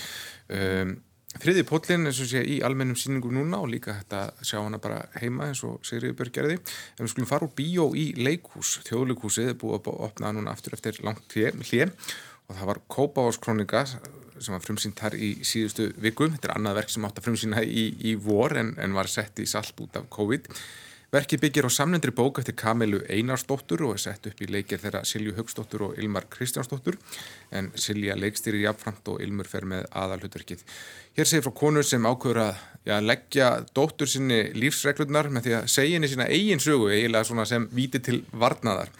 [0.49, 1.01] um,
[1.39, 5.05] Þriði pótlinn eins og sé í almennum síningum núna og líka þetta sjá hana bara
[5.21, 6.57] heima eins og Sigriður Björg gerði.
[6.97, 8.81] En við skulum fara úr bíó í leikhús.
[8.89, 11.93] Þjóðleikhúsið er búið að opna núna aftur eftir langt hlið
[12.51, 13.85] og það var Kópáskrónika
[14.41, 16.27] sem var frumsýnt þar í síðustu viku.
[16.33, 19.39] Þetta er annað verk sem átt að frumsýna í, í vor en, en var sett
[19.39, 20.49] í salt út af COVID.
[21.11, 25.01] Verki byggir á samlendri bók eftir Kamilu Einarsdóttur og er sett upp í leikir þeirra
[25.03, 26.95] Silju Högstóttur og Ilmar Kristjánsdóttur
[27.51, 30.63] en Silja leikstýrir jafnframt og Ilmur fer með aðalhutverkið.
[31.19, 35.67] Hér segir frá konu sem ákveður að já, leggja dóttur sinni lífsreglurnar með því að
[35.75, 38.95] segja henni sína eigin sögu eiginlega svona sem víti til varnaðar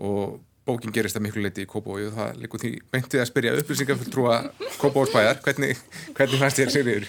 [0.00, 3.54] og bókin gerist að miklu leiti í Kópói og það likur því beintið að spyrja
[3.60, 4.36] upplýsingar fyrir trúa
[4.80, 5.80] Kópósbæðar hvernig,
[6.16, 7.08] hvernig fannst þér Sigriður?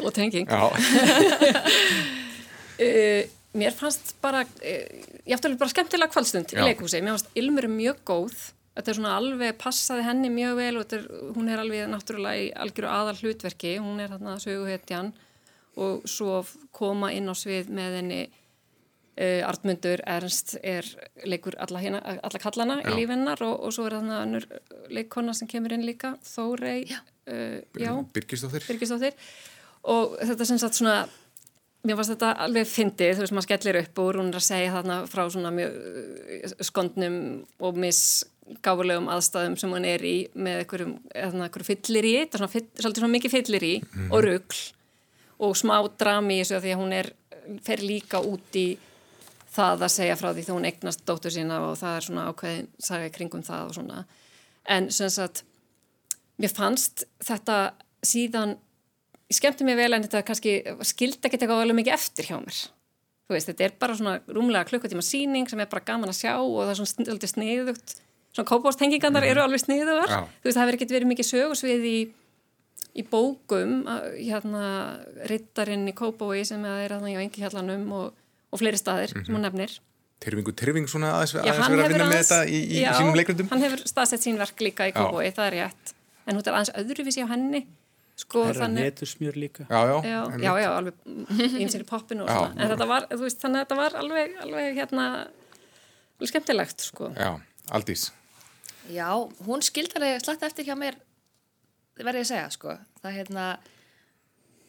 [0.00, 0.46] Góð tenging.
[2.80, 7.66] Uh, Mér fannst bara ég eftir alveg bara skemmtilega kvaldstund í leikhúsi, mér fannst Ilmur
[7.72, 8.36] mjög góð.
[8.78, 12.52] Þetta er svona alveg passaði henni mjög vel og er, hún er alveg náttúrulega í
[12.62, 15.10] algjöru aðal hlutverki, hún er hérna söguhetjan
[15.82, 18.20] og svo koma inn á svið með henni
[19.18, 20.86] uh, Artmundur Ernst er
[21.24, 22.90] leikur alla, hérna, alla kallana já.
[22.90, 24.46] í lífinnar og, og svo er þarna annur
[24.92, 27.58] leikona sem kemur inn líka, Þórei uh,
[28.68, 29.16] Birgisdóttir
[29.90, 31.02] og þetta sem sagt svona
[31.80, 34.72] Mér fannst þetta alveg fyndið, þú veist, maður skellir upp og hún er að segja
[34.74, 37.14] þarna frá svona mjög skondnum
[37.64, 40.92] og misgáfulegum aðstæðum sem hún er í með einhverjum,
[41.70, 44.12] fyllir í, þetta er svona, fyll, svolítið svona mikið fyllir í mm -hmm.
[44.12, 44.60] og ruggl
[45.40, 47.12] og smá drami því að hún er,
[47.64, 48.66] fer líka út í
[49.50, 53.12] það að segja frá því þú eignast dóttur sína og það er svona ákveðin saga
[53.14, 54.02] kringum það og svona.
[54.70, 55.44] En sem sagt,
[56.40, 57.60] mér fannst þetta
[58.06, 58.58] síðan
[59.30, 62.60] ég skemmti mig vel en þetta kannski skildi ekki eitthvað alveg mikið eftir hjá mér
[63.30, 66.32] þú veist, þetta er bara svona rúmlega klukkutíma síning sem er bara gaman að sjá
[66.40, 67.94] og það er svona aldrei sniðugt
[68.34, 69.30] svona kópástengingarnar mm.
[69.30, 70.24] eru alveg sniðugar ja.
[70.26, 71.98] þú veist, það hefur ekkert verið mikið sögursvið í,
[72.98, 73.76] í bókum
[74.16, 74.64] hérna,
[75.30, 78.18] Rittarinn í Kópái sem er aðeins í Engihjallanum og,
[78.50, 79.26] og fleiri staðir mm -hmm.
[79.26, 79.80] sem hún nefnir.
[80.20, 83.14] Tyrfingu Tyrfing svona aðeins, já, aðeins verið að vinna með þetta í, í já, sínum
[83.16, 85.94] leikrundum hann hefur staðsett sín verk líka í Kópái, það er rétt.
[86.26, 87.66] En hún er aðeins öðruvísi á henni
[88.20, 88.84] Sko, Herra þannig...
[88.90, 89.64] netursmjör líka.
[89.70, 90.94] Já, já, já, já, já alveg
[91.62, 94.68] einsir í poppinu og svona, en þetta var, veist, þannig að þetta var alveg, alveg,
[94.76, 95.06] hérna
[96.18, 97.08] alveg skemmtilegt, sko.
[97.16, 97.30] Já,
[97.72, 98.10] Aldís.
[98.92, 99.08] Já,
[99.46, 100.98] hún skildarlega slætt eftir hjá mér
[102.00, 102.76] verði ég að segja, sko.
[103.00, 103.46] Það, hérna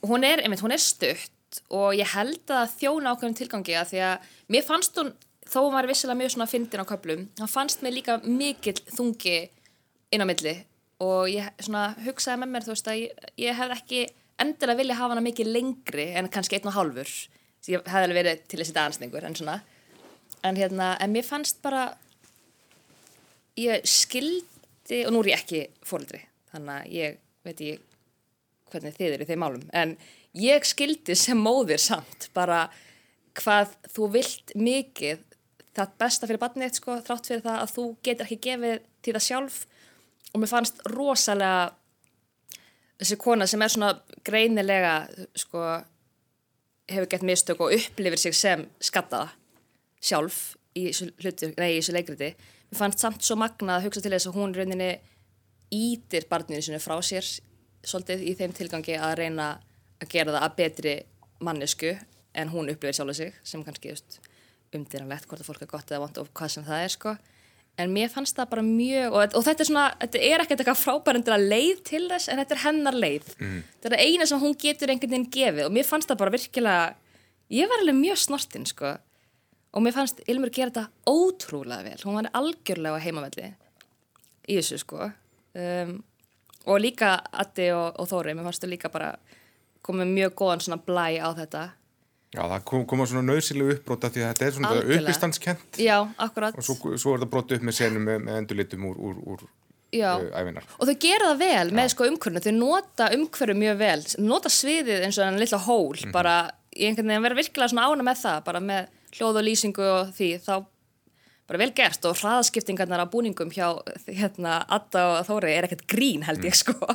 [0.07, 1.35] hún er, einmitt, hún er stutt
[1.73, 5.11] og ég held að þjóna ákveðum tilgangi að því að mér fannst hún,
[5.47, 9.37] þó hún var vissilega mjög svona fyndin á köplum, hann fannst mér líka mikill þungi
[10.11, 10.55] inn á milli.
[11.01, 14.01] Og ég svona, hugsaði með mér þú veist að ég, ég hef ekki
[14.41, 17.11] endilega vilja hafa hana mikið lengri en kannski einn og hálfur.
[17.69, 19.59] Ég hef alveg verið til þessi dansningur en svona.
[20.45, 21.89] En hérna, en mér fannst bara
[23.59, 27.87] ég skildi og nú er ég ekki fóröldri þannig að ég veit ég
[28.71, 29.95] hvernig þið eru þeim málum en
[30.37, 32.65] ég skildi sem móðir samt bara
[33.39, 35.21] hvað þú vilt mikið.
[35.71, 39.27] Það besta fyrir barnið sko, þrátt fyrir það að þú getur ekki gefið til það
[39.27, 39.59] sjálf.
[40.31, 41.71] Og mér fannst rosalega
[43.01, 43.91] þessi kona sem er svona
[44.27, 44.95] greinilega
[45.39, 45.67] sko,
[46.91, 49.31] hefur gett mistök og upplifir sig sem skattaða
[50.01, 50.41] sjálf
[50.77, 52.33] í þessu, leikriti
[52.71, 54.91] mér fannst samt svo magna að hugsa til þess að hún rauninni
[55.75, 57.27] ítir barninu sinu frá sér
[57.83, 59.67] svolítið í þeim tilgangi að reyna að
[60.09, 60.95] gera það að betri
[61.41, 61.91] mannesku
[62.33, 63.93] en hún upplifir sjálf sig sem kannski
[64.71, 67.15] umdýranlegt hvort að fólk er gott eða vant og hvað sem það er sko.
[67.79, 70.81] En mér fannst það bara mjög og, og þetta er svona, þetta er ekkert eitthvað
[70.81, 73.31] frábærendur að leið til þess en þetta er hennar leið.
[73.39, 73.61] Mm.
[73.83, 76.83] þetta er eina sem hún getur einhvern veginn gefið og mér fannst það bara virkilega
[77.51, 78.93] ég var alveg mjög snortinn sko.
[79.71, 81.99] Og mér fannst Ilmur gera þetta ótrúlega vel.
[82.03, 83.53] Hún var algjörlega heimavelli
[84.51, 85.07] í þessu sko.
[85.55, 85.93] Um,
[86.67, 89.13] og líka Addi og, og Þóri mér fannst það líka bara
[89.85, 91.63] komið mjög góðan svona blæ á þetta.
[92.31, 95.79] Já, það kom, koma svona nöðsilegu uppbróta því að þetta er svona uppistanskent.
[95.83, 96.55] Já, akkurat.
[96.55, 99.43] Og svo, svo er það bróta upp með senum með, með endurlitum úr, úr, úr
[99.99, 101.75] uh, æfinar Og þau gera það vel Já.
[101.81, 102.43] með sko umhverfinu.
[102.45, 103.99] Þau nota umhverfu mjög vel.
[104.23, 106.15] Nota sviðið eins og enn lilla hól mm -hmm.
[106.15, 106.35] bara
[106.71, 110.13] í einhvern veginn vera virkilega svona ána með það bara með hljóð og lýsingu og
[110.15, 110.29] því.
[110.39, 110.55] Þá
[111.51, 113.73] bara vel gert og hraðaskiptingarnar á búningum hjá
[114.07, 116.59] hérna Adda og Þóri er ekkert grín held ég mm.
[116.61, 116.93] sko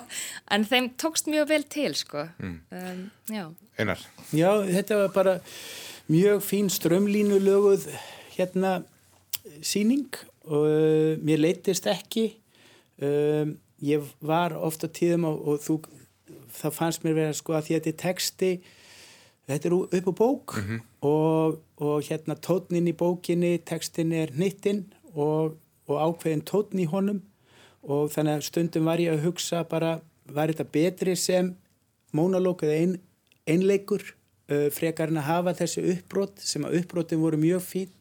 [0.54, 2.54] en þeim tókst mjög vel til sko mm.
[2.72, 3.44] um, já.
[3.76, 4.00] Einar
[4.32, 5.34] Já, þetta var bara
[6.08, 7.84] mjög fín strömlínu löguð
[8.38, 8.78] hérna
[9.60, 10.08] síning
[10.48, 12.30] og uh, mér leytist ekki
[13.02, 15.78] um, ég var ofta tíðum og, og þú,
[16.62, 18.52] það fannst mér verið sko að því að þetta er texti
[19.46, 20.80] þetta er upp á bók mm -hmm.
[21.00, 25.56] og, og hérna tótnin í bókinni, tekstin er nittinn og,
[25.86, 27.22] og ákveðin tótn í honum
[27.82, 31.54] og þannig að stundum var ég að hugsa bara var þetta betri sem
[32.12, 32.96] mónalók eða ein,
[33.46, 34.02] einleikur
[34.50, 37.92] uh, frekar en að hafa þessi uppbrott sem að uppbrottin voru mjög fín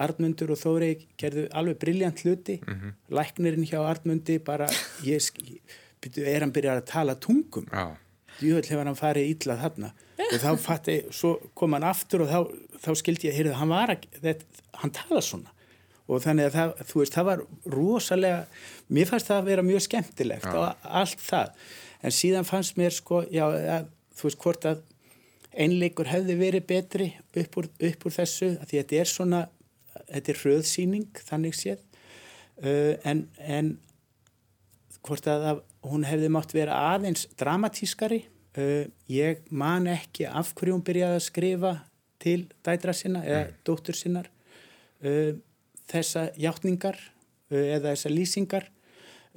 [0.00, 2.92] Arnmundur og Þórei gerðu alveg brilljant hluti mm -hmm.
[3.16, 4.66] læknirinn hjá Arnmundi bara
[5.04, 5.30] ég,
[6.24, 7.96] er hann byrjað að tala tungum Já.
[8.40, 9.92] djúvöld hefur hann farið íllað þarna
[10.30, 13.94] og þá fatti, svo kom hann aftur og þá, þá skildi ég, heyrðu, hann var
[13.94, 14.44] að,
[14.80, 15.54] hann tala svona.
[16.10, 17.42] Og þannig að það, þú veist, það var
[17.74, 18.40] rosalega,
[18.90, 20.54] mér fannst það að vera mjög skemmtilegt ja.
[20.58, 21.52] og allt það.
[22.00, 24.82] En síðan fannst mér sko, já, að, þú veist, hvort að
[25.50, 27.08] einleikur hefði verið betri
[27.42, 29.44] upp úr, upp úr þessu, að því að þetta er svona
[30.10, 31.86] þetta er hröðsýning, þannig séð.
[32.60, 33.70] Uh, en, en
[35.06, 38.24] hvort að, að hún hefði mátt vera aðeins dramatískari
[38.58, 41.70] Uh, ég man ekki af hverju hún byrjaði að skrifa
[42.18, 43.60] til dætra sinna eða mm.
[43.68, 44.26] dóttur sinnar
[45.06, 45.36] uh,
[45.86, 48.66] þessa hjáttningar uh, eða þessa lýsingar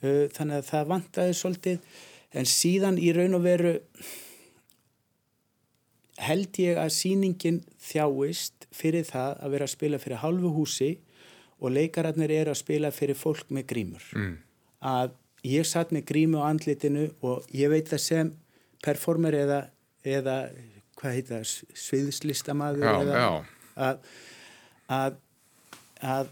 [0.03, 1.99] þannig að það vantaði svolítið
[2.35, 3.69] en síðan í raun og veru
[6.19, 10.89] held ég að síningin þjáist fyrir það að vera að spila fyrir halvu húsi
[11.61, 14.35] og leikararnir eru að spila fyrir fólk með grímur mm.
[14.89, 15.15] að
[15.47, 18.33] ég satt með grímu á andlitinu og ég veit það sem
[18.83, 19.59] performer eða,
[20.03, 20.37] eða
[20.99, 23.29] hvað heita sviðslistamaður eða, já.
[23.73, 23.97] Að,
[24.93, 25.17] að,
[26.15, 26.31] að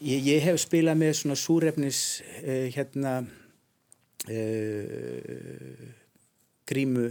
[0.00, 2.00] ég, ég hef spilað með svona súrefnis
[2.40, 3.12] uh, hérna
[4.30, 5.84] uh,
[6.70, 7.10] grímu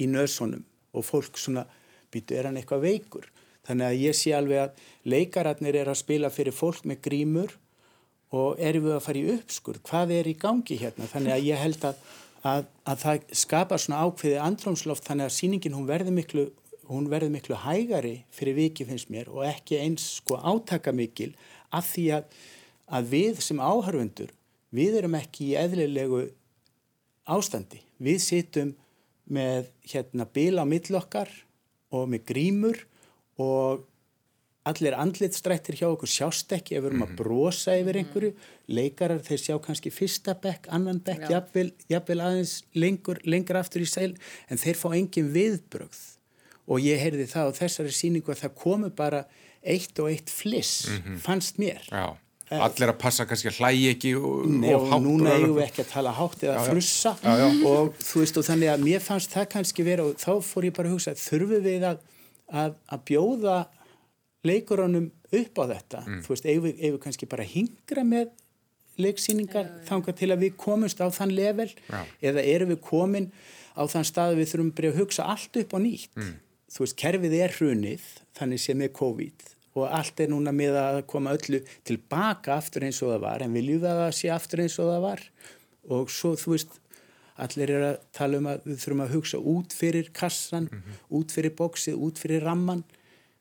[0.00, 1.66] í nöðsónum og fólk svona
[2.14, 3.30] býtu er hann eitthvað veikur?
[3.64, 7.54] Þannig að ég sé alveg að leikararnir er að spila fyrir fólk með grímur
[8.34, 11.08] og erum við að fara í uppskur hvað er í gangi hérna?
[11.10, 12.02] Þannig að ég held að
[12.44, 16.46] að, að það skapar svona ákveði andrumsloft þannig að síningin hún verður miklu,
[16.90, 21.32] hún verður miklu hægari fyrir viki finnst mér og ekki eins sko átaka mikil
[21.74, 22.26] að því að,
[22.98, 24.34] að við sem áhörfundur
[24.74, 26.26] við erum ekki í eðlilegu
[27.30, 27.80] ástandi.
[28.02, 28.74] Við situm
[29.24, 31.30] með hérna bila á millokkar
[31.94, 32.80] og með grímur
[33.40, 33.86] og
[34.64, 37.18] allir andlitstrættir hjá okkur sjást ekki ef við erum að mhm.
[37.20, 38.32] brosa yfir einhverju
[38.72, 43.88] leikarar þeir sjá kannski fyrsta bekk, annan bekk, jafnvel, jafnvel aðeins lengur, lengur aftur í
[43.88, 44.14] sæl
[44.48, 46.02] en þeir fá engin viðbrögð
[46.64, 49.26] og ég heyrði það á þessari síningu að það komu bara
[49.60, 51.18] eitt og eitt fliss mm -hmm.
[51.20, 52.16] fannst mér Já.
[52.60, 55.80] Allir að passa kannski að hlægi ekki og, Nei, og, og núna eigum við ekki
[55.80, 57.46] að tala hátt eða já, frussa já, já.
[57.66, 60.74] og þú veist og þannig að mér fannst það kannski vera og þá fór ég
[60.76, 61.98] bara að hugsa þurfum við að,
[62.52, 63.56] að, að bjóða
[64.46, 66.22] leikurunum upp á þetta mm.
[66.24, 68.32] þú veist, eigum við, eigum við kannski bara hingra með
[69.00, 72.04] leiksýningar þanga til að við komumst á þann level ja.
[72.22, 73.32] eða eru við komin
[73.74, 76.36] á þann stað við þurfum að hugsa allt upp á nýtt mm.
[76.76, 78.06] þú veist, kerfið er hrunið
[78.38, 83.02] þannig sem er COVID og allt er núna með að koma öllu tilbaka aftur eins
[83.02, 85.24] og það var en viljum við að það sé aftur eins og það var
[85.94, 86.80] og svo, þú veist
[87.44, 91.00] allir er að tala um að við þurfum að hugsa út fyrir kassan, mm -hmm.
[91.18, 92.84] út fyrir bóksið, út fyrir ramman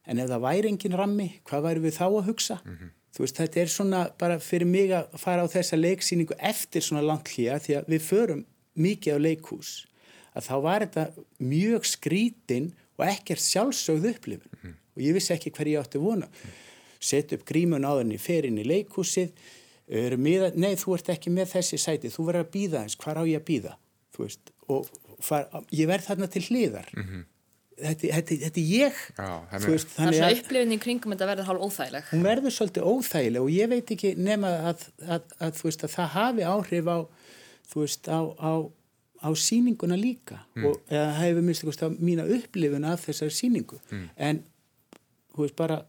[0.08, 2.60] en ef það væri engin rammi, hvað væri við þá að hugsa?
[2.66, 2.92] Mm -hmm.
[3.14, 7.06] Þú veist, þetta er svona bara fyrir mig að fara á þessa leiksýningu eftir svona
[7.06, 9.86] langt hlýja því að við förum mikið á leikhús
[10.34, 11.06] að þá var þetta
[11.38, 14.76] mjög skrítin og ekkert sjálfsögð upplifun mm -hmm.
[14.96, 16.28] og ég vissi ekki hver ég átti vona.
[17.00, 19.30] Sett upp grímun á þenni, fer inn í leikhúsið,
[20.18, 23.24] miða, nei þú ert ekki með þessi sæti, þú verður að býða eins, hvað á
[23.28, 23.78] ég að býða?
[24.14, 24.90] Þú veist, og
[25.20, 26.90] far, ég verð þarna til hliðar.
[26.96, 27.24] Mm -hmm
[27.84, 29.02] þetta, þetta, þetta er ég.
[29.18, 29.32] Já,
[29.66, 33.52] veist, er svona upplifin í kringum þetta verður hálf óþægileg hún verður svolítið óþægileg og
[33.54, 36.98] ég veit ekki nema að, að, að, veist, að það hafi áhrif á
[37.74, 38.54] veist, á, á,
[39.24, 40.42] á síninguna líka.
[40.56, 40.70] Mm.
[40.70, 44.08] og það hefur minnst að mína upplifin af þessar síningu mm.
[44.30, 44.44] en
[45.34, 45.84] þú veist bara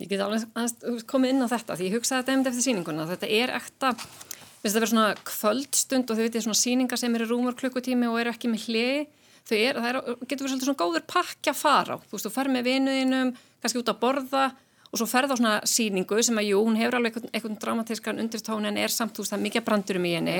[0.00, 3.30] ég get alveg komið inn á þetta því ég hugsaði þetta um eftir síninguna þetta
[3.32, 8.08] er ekta þetta verður svona kvöldstund og þau veitir svona síningar sem eru rúmur klukkutími
[8.10, 11.52] og eru ekki með hlið þau er, það er, getur verið svolítið svona góður pakki
[11.52, 14.46] að fara á, þú veist, þú fer með vinuðinum kannski út að borða
[14.86, 18.22] og svo ferð á svona síningu sem að jú, hún hefur alveg eitthvað, eitthvað dramatískan
[18.22, 20.36] undirtóni en er samt, þú veist, það er mikið brandurum í henni.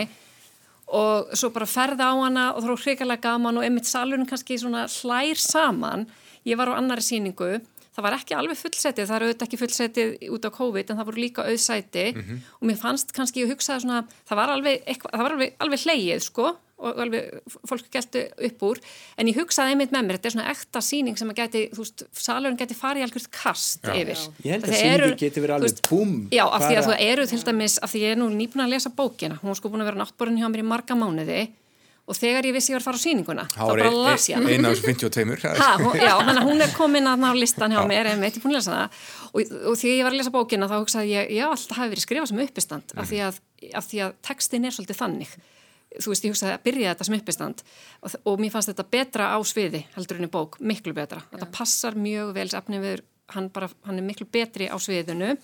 [0.97, 4.59] Og svo bara ferða á hana og þá er hrikalega gaman og emitt salurinn kannski
[4.63, 6.07] svona hlær saman.
[6.47, 7.57] Ég var á annari síningu
[7.97, 11.09] það var ekki alveg fullsetið, það eru auðvitað ekki fullsetið út á COVID en það
[11.09, 12.07] voru líka auðsæti.
[12.13, 12.41] Mm -hmm.
[12.61, 15.81] og mér fannst kannski, ég hugsaði svona það var alveg, eitthva, það var alveg, alveg
[15.85, 18.81] hleið sko og alveg fólk gelti upp úr
[19.17, 21.85] en ég hugsaði einmitt með mér þetta er svona ekta síning sem að geti, þú
[21.85, 23.95] veist, salurinn geti farið í algjörð kast já.
[23.97, 24.17] yfir.
[24.21, 24.33] Já.
[24.45, 26.17] Ég held að síningi geti verið alveg búm.
[26.35, 28.75] Já, af því að þú eru til dæmis, af því ég er nú nýbúin að
[28.77, 31.47] lesa bókina, hún var sko búin að vera náttborinn hjá mér í marga mánuði
[32.07, 34.53] og þegar ég vissi ég var að fara á síninguna, þá bara las ég hana.
[34.53, 35.49] Einu af þessu 52.
[35.99, 38.55] Já, þannig að hún er komin að ná listan hjá mér, en veit ég búin
[38.55, 39.01] að lesa það
[39.33, 39.41] og,
[39.73, 42.31] og þegar ég var að lesa bókina þá hugsaði ég, já, alltaf hafi verið skrifað
[42.31, 43.41] sem uppistand af því að,
[43.73, 45.35] að, að textin er svolítið þannig
[45.95, 47.63] þú veist, ég hugsaði að byrja þetta sem uppistand
[48.03, 51.29] og, og mér fannst þetta betra á sviði heldur henni bók, miklu betra ja.
[51.37, 55.35] þetta passar mjög vel sefnið við hann, bara, hann er miklu betri á sviðinu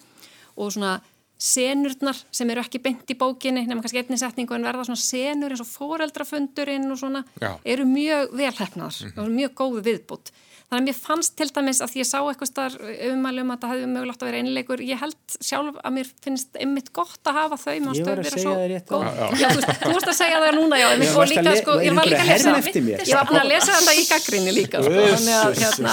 [0.56, 0.98] og svona
[1.42, 5.54] senurnar sem eru ekki beint í bókinni nema kannski einni setningu en verða svona senur
[5.54, 7.56] eins og foreldrafundurinn og svona Já.
[7.64, 9.18] eru mjög velhæfnar mm -hmm.
[9.18, 10.32] og mjög góðu viðbútt
[10.72, 12.76] Þannig að mér fannst til dæmis að ég sá eitthvað starf
[13.10, 14.80] umælum að það hefði mögulegt að vera einleikur.
[14.88, 17.74] Ég held sjálf að mér finnst einmitt gott að hafa þau.
[17.76, 19.04] Ég var að segja það rétt það.
[19.36, 20.88] Já, þú veist, þú varst að segja það núna, já.
[20.96, 22.64] Ég var líka, sko, ég var líka að lesa það.
[22.72, 24.76] Ég var að lesa þetta í gaggrinni líka.
[24.80, 24.92] Sko.
[25.12, 25.92] Þannig að, hérna,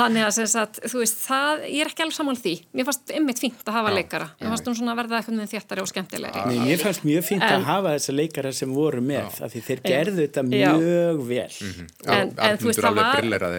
[0.00, 2.54] þannig að, sagt, þú veist, það, ég er ekki alveg saman því.
[2.74, 4.26] Mér fannst einmitt fínt að hafa leikara.
[4.42, 6.40] Mér fannst hún svona að verða eitthvað með þjættari og skemmtilegri.
[6.50, 7.22] Nei, mér fannst mjög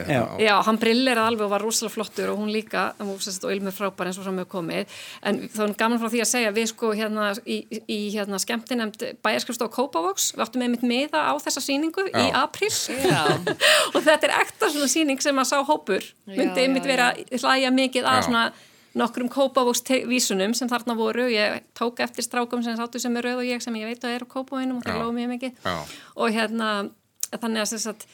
[0.10, 3.76] með, var, já, hann brilleraði alveg og var rosalega flottur og hún líka, og Ilmur
[3.76, 4.96] frábær eins og fram með komið,
[5.30, 9.06] en þá er gaman frá því að segja við sko hérna í, í hérna skemmtinemnd
[9.26, 12.18] bæjarskjöfstof Kópavox, við áttum einmitt meða á þessa síningu já.
[12.20, 12.72] í april
[13.94, 18.10] og þetta er ektar svona síning sem að sá hópur, myndi einmitt vera hlæja mikið
[18.10, 18.50] að svona
[18.98, 21.28] nokkrum Kópavóksvísunum sem þarna voru.
[21.30, 24.16] Ég tók eftir strákum sem sáttu sem er rauð og ég sem ég veit að
[24.18, 25.60] er á Kópavóinum og það lóð mér mikið.
[25.64, 25.76] Já.
[26.16, 26.70] og hérna
[27.30, 28.08] þannig að þess að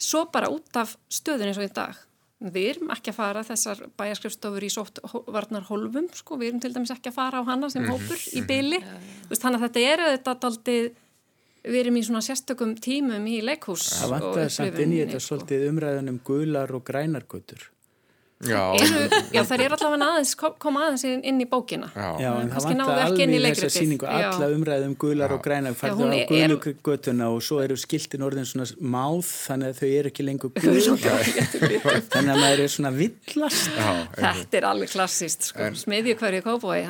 [0.00, 1.98] svo bara út af stöðun eins og í dag.
[2.40, 6.92] Við erum ekki að fara þessar bæjarskrifstofur í sóttvarnar holvum sko, við erum til dæmis
[6.94, 7.92] ekki að fara á hana sem mhm.
[7.92, 8.80] hópur í byli,
[9.28, 10.78] þannig að þetta er þetta aldrei
[11.64, 15.20] við erum í svona sérstökum tímum í leikhús Það vant að samt inn í þetta
[15.24, 17.66] svolítið umræðunum gular og grænargötur
[18.40, 18.72] Já,
[19.34, 20.30] já það er allavega aðeins,
[20.62, 21.90] koma aðeins inn í bókina.
[21.92, 26.08] Já, já en það vantar alveg í þessa síningu alla umræðum gular og græna færðu
[26.08, 30.54] á gulugötuna og svo eru skiltin orðin svona máð þannig að þau eru ekki lengur
[30.56, 30.72] gul.
[32.14, 33.70] þannig að maður er svona villast.
[34.16, 35.70] Þetta er alveg klassist sko.
[35.84, 36.80] smiðju hverju kópói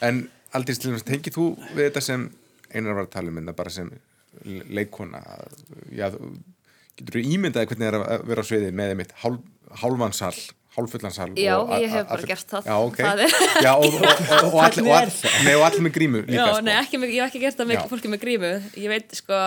[0.00, 0.24] En
[0.56, 2.30] aldrei stilum, tengið þú við þetta sem
[2.72, 3.92] einar var að tala um þetta bara sem
[4.72, 5.20] leikona
[5.92, 6.08] já,
[6.96, 9.14] getur þú ímyndaði hvernig það er að vera á sviði með einmitt
[9.82, 10.36] hálfansal
[10.76, 12.68] hálffullansal Já, ég hef bara gert það.
[12.68, 12.98] Já, ok.
[13.66, 16.66] Já, og, og, og, og allir all með grímu líka Já, sko.
[16.66, 17.84] nei, ekki, ég hef ekki gert það með Já.
[17.92, 18.52] fólki með grímu.
[18.76, 19.40] Ég veit, sko,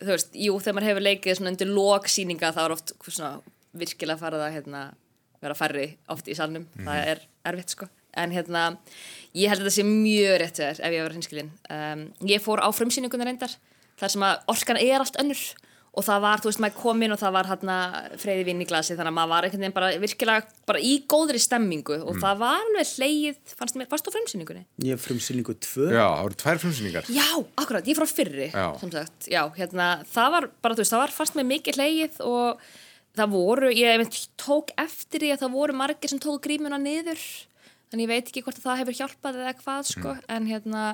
[0.00, 3.32] þú veist, jú, þegar maður hefur leikið svona undir loksýninga þá er oft svona
[3.80, 4.84] virkilega farið að hérna,
[5.40, 6.66] vera færri oft í salnum.
[6.74, 6.90] Mm.
[6.90, 7.90] það er erfitt, sko.
[8.18, 8.66] En hérna,
[9.38, 12.66] ég held að þetta sé mjög rétt ef ég var hinskilinn um, Ég fór á
[12.74, 13.52] frumsýninguna reyndar
[14.00, 15.42] þar sem að orkan er allt önnur
[15.90, 17.76] og það var, þú veist, maður kom inn og það var hérna
[18.20, 21.40] freyði vinn í glasi þannig að maður var einhvern veginn bara virkilega bara í góðri
[21.42, 22.20] stemmingu og mm.
[22.22, 24.62] það var alveg leið, fannst mér, varst þú frumsýningunni?
[24.86, 27.26] Ég frumsýningu tvö Já, það voru tvær frumsýningar Já,
[27.64, 28.68] akkurat, ég frá fyrri, já.
[28.82, 32.22] sem sagt Já, hérna, það var bara, þú veist, það var fannst mér mikið leið
[32.28, 32.64] og
[33.18, 37.18] það voru, ég tók eftir því að það voru margir sem tók grímuna niður
[37.90, 40.26] þannig ég veit ekki hvort það hefur hjálpað eða hvað, sko, mm.
[40.36, 40.84] en hérna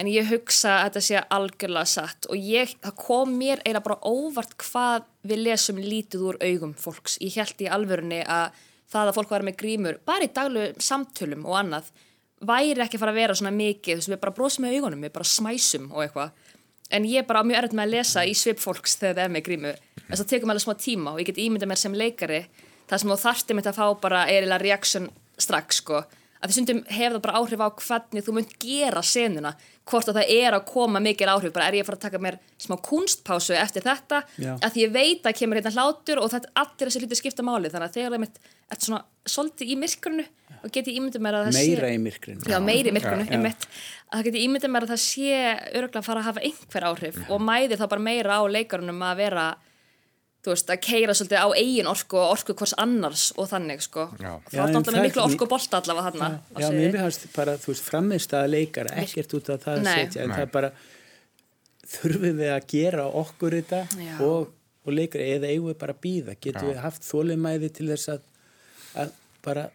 [0.00, 2.28] en ég hugsa að þetta sé algjörlega satt.
[2.32, 7.18] Og ég, það kom mér eiginlega bara óvart hvað við lesum lítið úr augum fólks.
[7.20, 8.56] Ég held í alvörunni að
[8.90, 11.92] það að fólk var með grímur bara í daglu samtölum og annað
[12.40, 13.92] væri ekki fara að vera svona mikið.
[13.92, 16.48] Þú veist, við bara brosum með augunum, við bara smæsum og eitthvað.
[16.90, 19.34] En ég er bara mjög erfitt með að lesa í svip fólks þegar það er
[19.36, 19.74] með grímu
[20.10, 22.40] þess að það tekum alveg smá tíma og ég get ímyndað mér sem leikari
[22.90, 26.00] það sem þú þarfti mitt að fá bara eirilega reaksjón strax sko
[26.40, 29.52] að því sundum hefur það bara áhrif á hvernig þú munt gera senuna,
[29.90, 32.20] hvort að það er að koma mikil áhrif, bara er ég að fara að taka
[32.24, 34.54] mér smá kunstpásu eftir þetta Já.
[34.56, 37.72] að því ég veit að kemur hérna hlátur og þetta allir þessi hluti skipta máli,
[37.72, 40.26] þannig að þegar það mitt er svona svolítið í myrkrunu
[40.60, 43.32] og geti ímyndið mér að það sé meira í myrkrunu, Já, meira í myrkrunu Já.
[43.36, 43.66] Einmitt,
[44.08, 45.42] að það geti ímyndið mér að það sé
[45.76, 49.20] öruglega að fara að hafa einhver áhrif og mæði þá bara meira á leikarunum að
[49.24, 49.46] vera
[50.40, 54.06] þú veist, að keira svolítið á eigin orku og orku hvers annars og þannig sko
[54.16, 54.30] já.
[54.48, 57.84] þá er þetta miklu orku bólt allavega hann Já, já mér finnst bara, þú veist,
[57.88, 60.38] frammeist að leikara ekkert út af það að setja en Nei.
[60.38, 60.72] það bara
[61.90, 63.82] þurfum við að gera okkur þetta
[64.24, 64.54] og,
[64.86, 66.72] og leikara, eða eigum við bara að býða getum já.
[66.72, 68.24] við haft þólimæði til þess að,
[69.04, 69.14] að
[69.44, 69.68] bara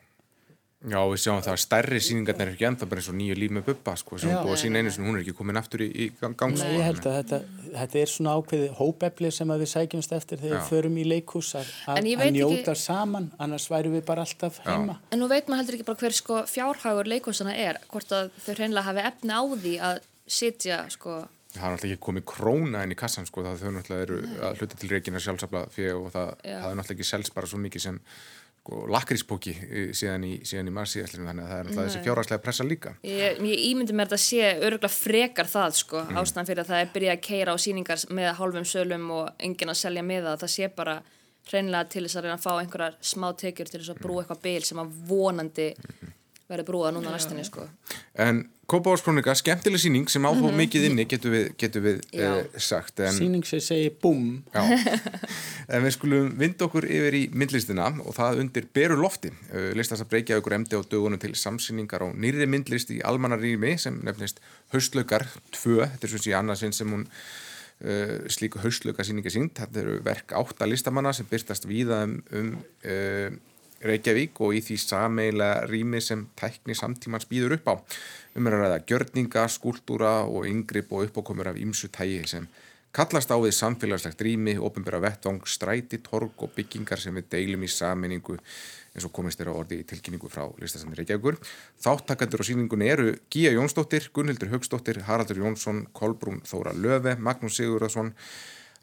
[0.86, 3.54] Já, við sjáum það að stærri síningarnir er ekki ennþá bara eins og nýju líf
[3.56, 5.88] með buppa sko, sem búið að sína einu sem hún er ekki komin aftur í,
[5.90, 6.72] í gang Nei, sko.
[6.76, 7.40] ég held að þetta,
[7.80, 11.72] þetta er svona ákveði hópefli sem við sækjumst eftir þegar við förum í leikús að,
[11.90, 12.02] að
[12.38, 12.76] njóta ekki...
[12.84, 15.00] saman, annars væru við bara alltaf heima.
[15.00, 15.08] Já.
[15.16, 18.52] En nú veit maður heldur ekki bara hver sko, fjárhagur leikúsana er, hvort að þau
[18.54, 21.24] hreinlega hafi efni á því að sitja sko
[21.56, 24.58] Það er náttúrulega ekki komið króna inn í kassan sko, það þau náttúrulega eru að
[24.60, 27.60] hluta til reygin að sjálfsafla fyrir og það, það er náttúrulega ekki selst bara svo
[27.64, 28.00] mikið sem
[28.66, 29.54] sko, lakríspóki
[29.94, 32.94] síðan í, síðan í marsíðaslinu þannig að það er alltaf þessi fjárhagslega pressa líka.
[33.06, 36.18] Ég, ég ímyndi mér að það sé öruglega frekar það sko, mm.
[36.22, 39.74] ástæðan fyrir að það er byrjað að keira á síningar með hálfum sölum og engin
[39.76, 40.98] að selja með það, það sé bara
[41.46, 44.46] hreinlega til þess að reyna að fá einhverjar smá tekjur til þess að brú eitthvað
[44.48, 46.14] bil sem að vonandi mm
[46.50, 47.66] verður brúða núna næstinni sko.
[48.22, 50.62] En Kópáðskrónika, skemmtileg síning sem áfóð mm -hmm.
[50.64, 53.00] mikið inni, getur við, getur við eh, sagt.
[53.00, 54.42] En, síning sem segir búm.
[55.74, 59.30] en við skulum vinda okkur yfir í myndlistina og það undir beru lofti.
[59.54, 63.78] Uh, Listast að breykja ykkur emdi á dögunum til samsýningar á nýri myndlist í almannarími
[63.78, 64.42] sem nefnist
[64.74, 65.86] Haustlaukar 2.
[65.86, 69.60] Þetta er svona síðan annarsinn sem hún uh, slíku Haustlauka síningi sínt.
[69.62, 73.30] Þetta eru verk átta listamanna sem byrstast víða um, um uh,
[73.84, 77.76] Reykjavík og í því sameila rými sem tækni samtímans býður upp á.
[78.36, 82.48] Um er að ræða gjörninga, skúltúra og yngripp og uppákomur af ímsu tægi sem
[82.96, 87.72] kallast á við samfélagslegt rými, ofinbæra vettvang, stræti, torg og byggingar sem við deilum í
[87.72, 88.38] saminningu
[88.96, 91.36] eins og komist er á orði í tilkynningu frá listasamni Reykjavíkur.
[91.84, 98.14] Þáttakandur á síningunni eru Gíja Jónsdóttir, Gunnhildur Högstóttir, Haraldur Jónsson, Kolbrún Þóra Löfe, Magnús Sigurðarsson,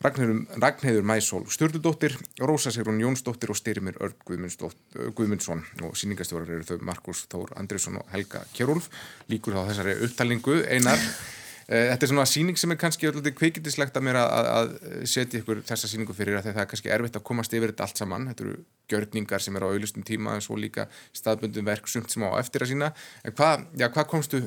[0.02, 7.22] Ragnheiður Mæsól Sturldóttir, Rósa Sigrun Jónsdóttir og Styrmir Örd Guðmundsson og síningastjórar eru þau Markus
[7.30, 8.88] Þór Andriðsson og Helga Kjærúlf
[9.30, 13.98] líkur þá þessari upptalningu einar eh, Þetta er svona síning sem er kannski öllum kvikindislegt
[13.98, 14.74] að mér að, að
[15.14, 18.02] setja ykkur þessa síningu fyrir að það er kannski erfitt að komast yfir þetta allt
[18.02, 18.26] saman.
[18.32, 18.56] Þetta eru
[18.90, 22.66] gjörningar sem er á auðlustum tíma en svo líka staðbundum verk sumt sem á eftir
[22.66, 22.90] að sína.
[23.22, 24.42] En hvað hva komstu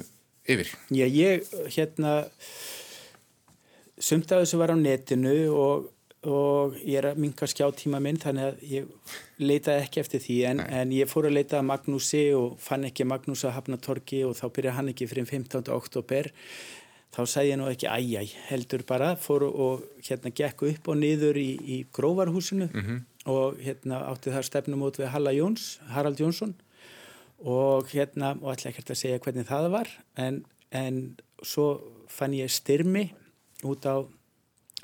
[0.45, 0.75] yfir?
[0.91, 1.47] Já, ég
[1.77, 2.19] hérna
[3.97, 5.89] sumt af þessu var á netinu og,
[6.27, 10.63] og ég er að minka skjáttíma minn þannig að ég leitaði ekki eftir því en,
[10.63, 14.35] en ég fór að leita að Magnúsi og fann ekki Magnús að hafna torki og
[14.39, 15.71] þá byrjaði hann ekki fyrir 15.
[15.75, 16.31] oktober
[17.15, 21.39] þá sagði ég nú ekki æjæj heldur bara fór og hérna gekk upp og niður
[21.39, 23.01] í, í gróvarhúsinu mm -hmm.
[23.31, 26.55] og hérna átti það stefnum út við Jóns, Harald Jónsson
[27.39, 29.87] og hérna og ætla ekki að segja hvernig það var
[30.17, 33.11] en, en svo fann ég styrmi
[33.63, 34.03] út á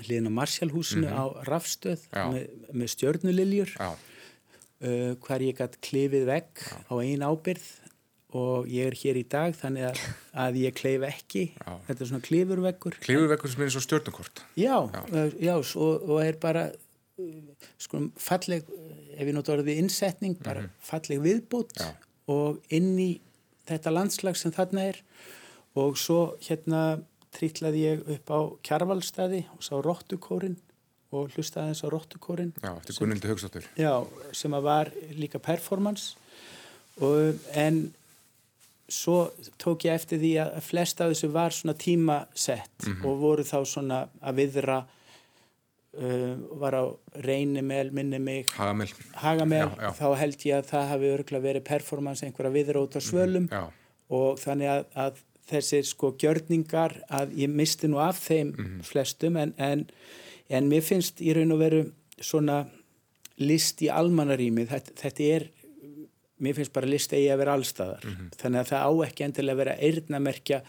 [0.02, 1.22] hliðin á Marsjálhúsinu mm -hmm.
[1.22, 6.78] á Rafstöð með, með stjörnuliljur uh, hvar ég gætt klifið vegg Já.
[6.88, 7.68] á einn ábyrð
[8.32, 9.98] og ég er hér í dag þannig að,
[10.46, 11.74] að ég kleif ekki já.
[11.88, 15.02] þetta er svona klifurveggur klifurveggur sem er eins og stjórnukort já, já.
[15.40, 16.72] já og, og er bara
[17.78, 18.64] sko falleg
[19.18, 20.88] ef ég nót orðið innsetning bara mm -hmm.
[20.90, 21.84] falleg viðbútt
[22.32, 23.12] og inn í
[23.68, 25.04] þetta landslag sem þarna er
[25.76, 27.04] og svo hérna
[27.36, 30.58] trillaði ég upp á kjarvalstæði og sá Rottukórin
[31.12, 33.94] og hlustaði þess á Rottukórin Já, þetta er Gunnildi Högstóttur Já,
[34.36, 36.16] sem að var líka performance.
[37.02, 37.84] Og, en
[38.92, 43.06] svo tók ég eftir því að flest af þessu var svona tímasett mm -hmm.
[43.08, 46.84] og voru þá svona að viðra uh, var á
[47.16, 48.48] reynimel, minni mig.
[48.56, 49.68] Hagamel, Hagamel.
[49.68, 49.92] Já, já.
[50.00, 53.48] þá held ég að það hafi örgulega verið performance einhverja viðra út á svölum.
[53.48, 53.80] mm
[54.12, 55.22] og þannig að, að
[55.52, 58.84] þessir sko gjörningar að ég misti nú af þeim mm -hmm.
[58.84, 59.86] flestum en, en,
[60.50, 61.82] en mér finnst í raun og veru
[62.22, 62.66] svona
[63.38, 65.48] list í almanarími þetta, þetta er,
[66.40, 68.30] mér finnst bara list eigi að vera allstaðar mm -hmm.
[68.38, 70.62] þannig að það á ekki endilega að vera eirnamerkja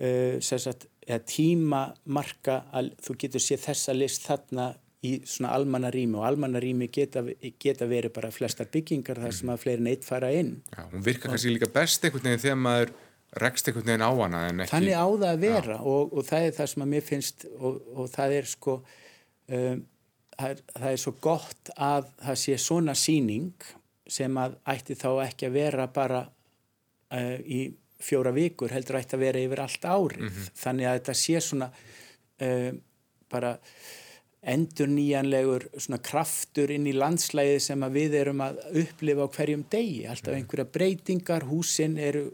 [0.00, 0.86] uh, sagt,
[1.26, 4.74] tímamarka að þú getur séð þessa list þarna
[5.04, 7.22] í svona almanna rými og almanna rými geta,
[7.60, 10.56] geta verið bara flestar byggingar þar sem að fleiri neitt fara inn.
[10.72, 12.94] Já, hún virkar kannski líka best einhvern veginn þegar maður
[13.40, 14.74] rekst einhvern veginn á hana en ekki...
[14.74, 17.80] Þannig á það að vera og, og það er það sem að mér finnst og,
[17.94, 18.76] og það er sko,
[19.48, 19.80] um,
[20.36, 23.68] það, er, það er svo gott að það sé svona síning
[24.18, 27.60] sem að ætti þá ekki að vera bara uh, í
[28.04, 30.24] fjóra vikur heldur ætti að vera yfir allt árið.
[30.24, 30.54] Mm -hmm.
[30.62, 31.70] Þannig að þetta sé svona
[32.44, 32.72] uh,
[33.32, 33.58] bara
[34.44, 35.68] endur nýjanlegur
[36.04, 40.06] kraftur inn í landslæði sem við erum að upplifa á hverjum degi.
[40.06, 42.26] Alltaf einhverja breytingar, húsin eru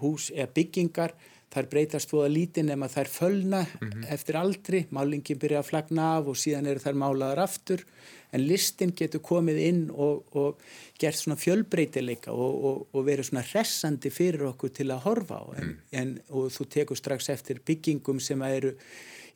[0.00, 1.14] hús eða byggingar,
[1.54, 4.06] þær breytast fóða lítinn ef þær fölna mm -hmm.
[4.12, 7.84] eftir aldri, málingin byrja að flagna af og síðan eru þær málaðar aftur.
[8.32, 10.58] En listin getur komið inn og, og
[10.98, 15.44] gert svona fjölbreytileika og, og, og verið svona hressandi fyrir okkur til að horfa á.
[15.56, 15.76] En, mm.
[15.92, 18.74] en, og þú tekur strax eftir byggingum sem eru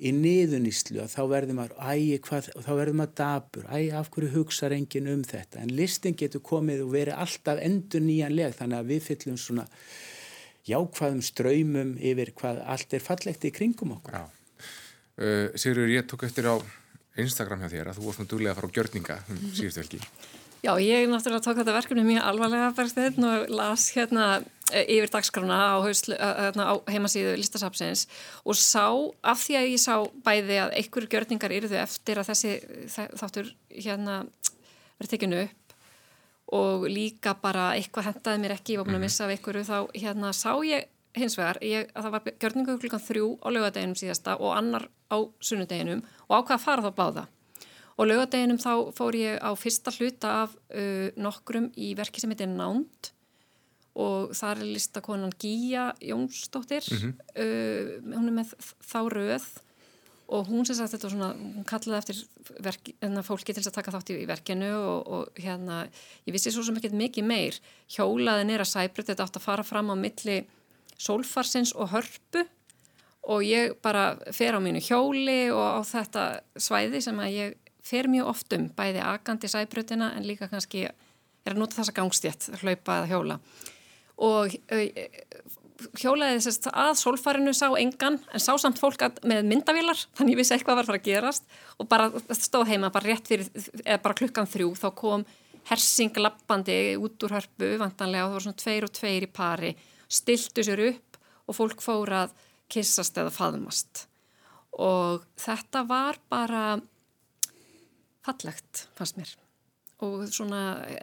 [0.00, 4.10] í niðuníslu og þá verður maður ægi hvað, og þá verður maður dabur ægi af
[4.10, 5.60] hverju hugsa reyngin um þetta?
[5.60, 9.66] En listin getur komið og verið alltaf endur nýjanleg þannig að við fyllum svona
[10.68, 14.20] jákvæðum ströymum yfir hvað allt er fallegt í kringum okkur.
[15.20, 16.56] Uh, Sigur, ég tók eftir á
[17.18, 20.00] Instagram hjá þér að þú varst nú duglega að fara á gjörninga um síðustu velki
[20.60, 24.24] Já, ég náttúrulega tók þetta verkefni mjög alvarlega bara stein og las hérna
[24.68, 28.04] e, yfir dagskrana á, hérna, á heimasíðu listasapsins
[28.44, 28.84] og sá,
[29.24, 29.94] af því að ég sá
[30.26, 32.52] bæði að einhverjur gjörningar eru þau eftir að þessi
[32.92, 34.20] þáttur hérna
[35.00, 35.59] verið tekinu upp
[36.56, 39.08] og líka bara eitthvað hendaði mér ekki, ég var búin að mhm.
[39.08, 40.88] missa af einhverju þá hérna sá ég
[41.18, 45.18] hins vegar ég, að það var gjörningu klukkan þrjú á lögadeginum síðasta og annar á
[45.42, 47.24] sunnudeginum og ákvaða að fara þá báða
[47.96, 52.50] og lögadeginum þá fór ég á fyrsta hluta af uh, nokkrum í verki sem heitir
[52.52, 53.10] Nánd
[54.00, 57.14] og þar er listakonan Gíja Jónsdóttir mm -hmm.
[57.42, 59.48] uh, hún er með þá röð
[60.30, 62.94] og hún sem sagt þetta var svona hún kallaði eftir verki,
[63.26, 65.80] fólki til að taka þátt í, í verkinu og, og hérna
[66.26, 67.58] ég vissi svo sem ekkert mikið meir.
[67.90, 70.44] Hjólaði nýra sæbrut þetta átt að fara fram á milli
[71.00, 72.44] sólfarsins og hörpu.
[73.30, 76.24] Og ég bara fer á mínu hjóli og á þetta
[76.56, 81.54] svæði sem að ég fer mjög oft um bæði agandi sæbrutina en líka kannski er
[81.54, 83.38] að nota þessa gangstjett, hlaupa eða hjóla.
[84.20, 84.54] Og
[85.98, 90.54] hjólaði þess að solfarinu sá engan en sá samt fólk með myndavílar þannig ég vissi
[90.56, 91.46] eitthvað var að fara að gerast.
[91.78, 93.48] Og bara stóð heima bara rétt fyrir
[93.84, 95.26] eða bara klukkan þrjú þá kom
[95.70, 99.74] hersing lappandi út úr hörpu vantanlega og það var svona tveir og tveir í pari
[100.10, 102.34] stiltu sér upp og fólk fór að
[102.70, 104.06] kissast eða faðmast.
[104.78, 106.64] Og þetta var bara
[108.26, 109.38] fallegt fannst mér
[110.06, 110.60] og svona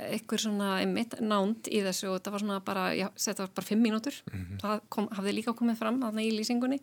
[0.09, 3.69] einhver svona einmitt nánd í þessu og það var svona bara, já, þetta var bara
[3.69, 4.61] fimm mínútur mm -hmm.
[4.63, 6.79] það kom, hafði líka komið fram þarna í lýsingunni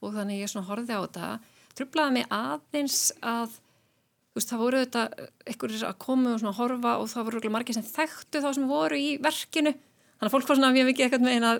[0.00, 1.38] og þannig ég svona horfið á þetta
[1.76, 3.48] trublaði mig aðeins að
[4.36, 5.02] þú veist það voru þetta
[5.46, 8.96] einhverjir að koma og svona horfa og það voru margir sem þekktu þá sem voru
[8.96, 11.52] í verkinu þannig að fólk var svona mjög mikið eitthvað með eina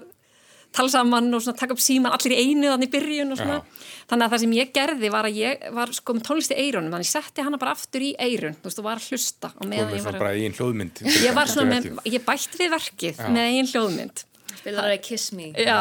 [0.74, 3.58] tala saman og taka upp síman allir í einu þannig í byrjun og svona.
[3.62, 3.88] Já.
[4.10, 6.94] þannig að það sem ég gerði var að ég var sko með tónlist í eirunum
[6.94, 9.52] þannig að ég setti hana bara aftur í eirun þú veist og var að hlusta
[9.56, 11.04] og með ég var bara í einn hljóðmynd.
[11.24, 13.28] Ég var svona með, ég bætti við verkið Já.
[13.32, 14.24] með einn hljóðmynd.
[14.56, 15.48] Spilaði það Kiss Me.
[15.54, 15.78] Já,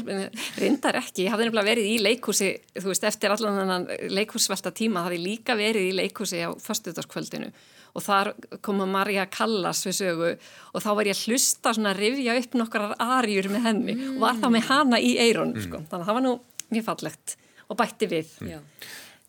[0.62, 5.02] reyndar ekki, ég hafði nefnilega verið í leikúsi þú veist, eftir allan þannan leikúsvelta tíma
[5.04, 7.50] hafði líka verið í leikúsi á föstuðarskvöldinu
[7.94, 8.32] og þar
[8.64, 12.58] koma Marja Callas við sögu og þá var ég að hlusta svona að rifja upp
[12.58, 14.10] nokkrar arjur með henni mm.
[14.16, 15.64] og var þá með hana í eiron mm.
[15.68, 15.80] sko.
[15.86, 16.34] þannig að það var nú
[16.74, 18.64] mjög fallegt og bætti við mm.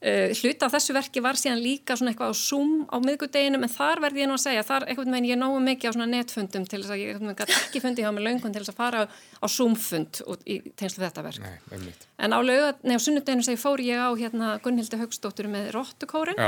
[0.10, 3.74] uh, hluta af þessu verki var síðan líka svona eitthvað á Zoom á miðgudeginum en
[3.76, 6.66] þar verði ég nú að segja, þar eitthvað með ég náðu mikið á svona netfundum
[6.72, 10.24] til þess að ég ekki fundi hjá mig löngun til þess að fara á Zoom-fund
[10.50, 15.04] í tegnslu þetta verk Nei, en á, á sunnudeginu segi fór ég á hérna Gunnhildi
[15.04, 16.42] Haugstóttur með Rottukórin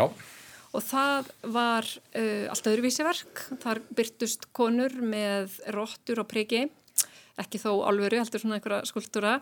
[0.78, 6.68] og það var uh, allt öðruvísiverk, þar byrtust konur með róttur og priggi,
[7.42, 9.38] ekki þó alvöru, heldur svona einhverja skultúra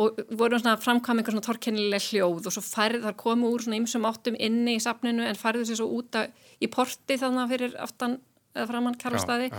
[0.00, 2.48] og voru svona framkvæm einhver svona torkennileg hljóð.
[2.48, 5.78] Og svo færð, þar komu úr svona ymsum áttum inni í safninu en færðu sér
[5.78, 6.26] svo úta
[6.58, 8.18] í porti þannig að fyrir aftan
[8.54, 9.50] eða framann karlastadi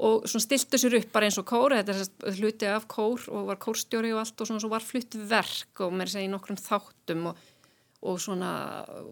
[0.00, 1.94] og svona stiltu sér upp bara eins og kór, þetta
[2.30, 4.36] er hluti af kór og var kórstjóri og allt.
[4.40, 7.30] Og svona svo var flutt verk og mér segi nokkrum þáttum.
[7.30, 7.49] Og
[8.00, 8.52] og svona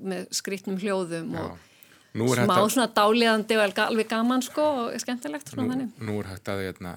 [0.00, 1.42] með skriktnum hljóðum Já.
[1.48, 5.90] og smá hægt, svona dáliðandi og alveg gaman sko og skemmtilegt svona þannig.
[6.08, 6.94] Nú er hægt að hérna,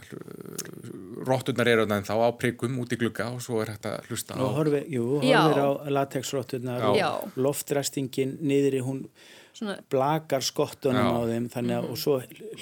[1.27, 4.39] rótturnar eru þannig þá á priggum út í glugga og svo er hægt að hlusta
[4.39, 4.43] á...
[4.55, 5.69] Horfi, jú, horfir á
[5.99, 9.05] latexrótturnar og loftræstingin niður í hún
[9.51, 11.11] Svona, blakar skottunum já.
[11.11, 11.91] á þeim þannig að mm.
[11.91, 12.13] og svo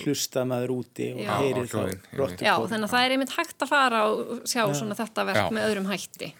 [0.01, 1.29] hlusta maður úti og já.
[1.37, 2.39] heyrir þá rótturkóðum.
[2.41, 4.95] Já, þannig að það er einmitt hægt að fara og sjá já.
[4.97, 6.31] þetta verk með öðrum hætti.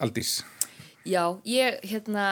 [0.00, 0.32] Aldís
[1.08, 2.26] Já, ég, hérna,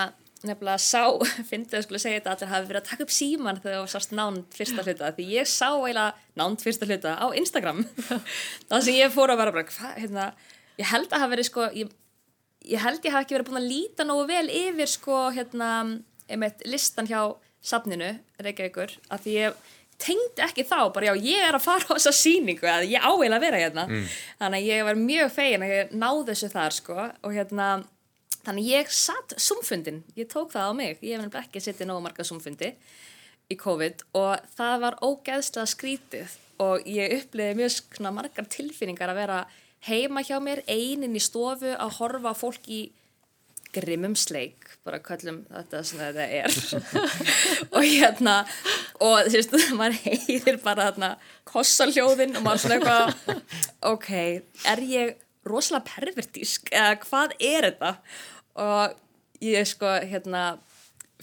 [0.46, 1.02] nefnilega sá,
[1.50, 3.94] finnst þau að skilja segja þetta allir hafi verið að taka upp síman þegar það
[3.94, 7.80] sást nánd fyrsta hluta því ég sá eiginlega nánd fyrsta hluta á Instagram
[8.68, 10.28] það sem ég fór að vera bara hvað, hérna,
[10.78, 11.96] ég held að hafa verið sko ég,
[12.68, 15.72] ég held ég hafa ekki verið búin að líta nógu vel yfir sko hérna
[16.28, 17.22] einmitt listan hjá
[17.64, 19.66] safninu Reykjavíkur að því ég
[19.98, 23.38] tengdi ekki þá, bara já ég er að fara á þessa síningu að ég áheila
[23.40, 24.04] að vera hérna mm.
[24.38, 27.70] þannig að ég var mjög fegin að ég náðu þessu þar sko og hérna
[28.48, 30.98] þannig ég satt sumfundin, ég tók það á mig.
[31.04, 32.72] Ég hef ekki sittið nógu marga sumfundi
[33.48, 39.40] í COVID og það var ógeðslega skrítið og ég uppliði mjög margar tilfinningar að vera
[39.86, 42.80] heima hjá mér einin í stofu að horfa fólk í
[43.74, 46.54] grimmum sleik bara kallum þetta sem þetta er.
[47.76, 48.40] Og hérna
[49.04, 51.10] og þú veist, maður heyrir bara þarna
[51.48, 53.42] kossaljóðin og maður svona eitthvað
[53.92, 54.10] ok,
[54.72, 55.16] er ég
[55.48, 57.92] rosalega pervertísk eða hvað er þetta
[58.58, 60.58] og ég sko hérna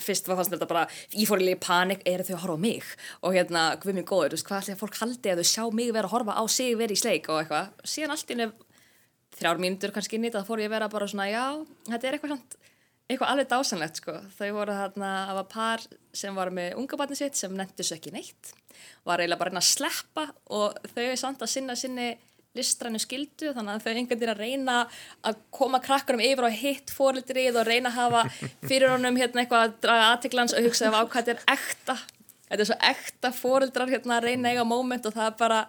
[0.00, 0.84] fyrst var það bara,
[1.16, 2.88] ég fór í liði panik er þau að horfa á mig?
[3.24, 6.10] Og hérna, hvað mjög góður, hvað ætlaði að fólk haldi að þau sjá mig vera
[6.10, 8.48] að horfa á sig verið í sleik og eitthvað, síðan allt innu
[9.36, 11.44] þrjár mínútur kannski nýtt að fór ég að vera bara svona já,
[11.88, 12.56] þetta er eitthvað,
[13.08, 17.40] eitthvað alveg dásanlegt sko, þau voru þarna að par sem var með unga barni sitt
[17.40, 18.52] sem nefndis ekki neitt,
[19.08, 22.14] var eiginlega bara að sleppa og þau er samt að sinna sinni
[22.56, 24.76] listrannu skildu þannig að þau einhvern veginn að reyna
[25.30, 28.22] að koma krakkarum yfir og hitt fórildrið og reyna að hafa
[28.66, 31.98] fyrir honum hérna eitthvað að draga aðtiklans og hugsa hvað þetta er ekta.
[32.46, 35.60] Þetta er svo ekta fórildrar hérna að reyna eiga móment og það er bara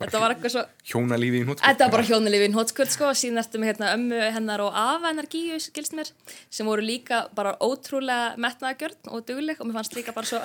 [0.00, 3.10] þetta var eitthvað svo hjónalífi í hótskvöld þetta var bara hjónalífi í hótskvöld sko.
[3.20, 5.58] Síðan ertum við hérna ömmu hennar og afa hennar gíu
[5.96, 6.12] mér
[6.48, 10.40] sem voru líka bara ótrúlega metnaðagjörn og dugleg og mér fannst líka bara svo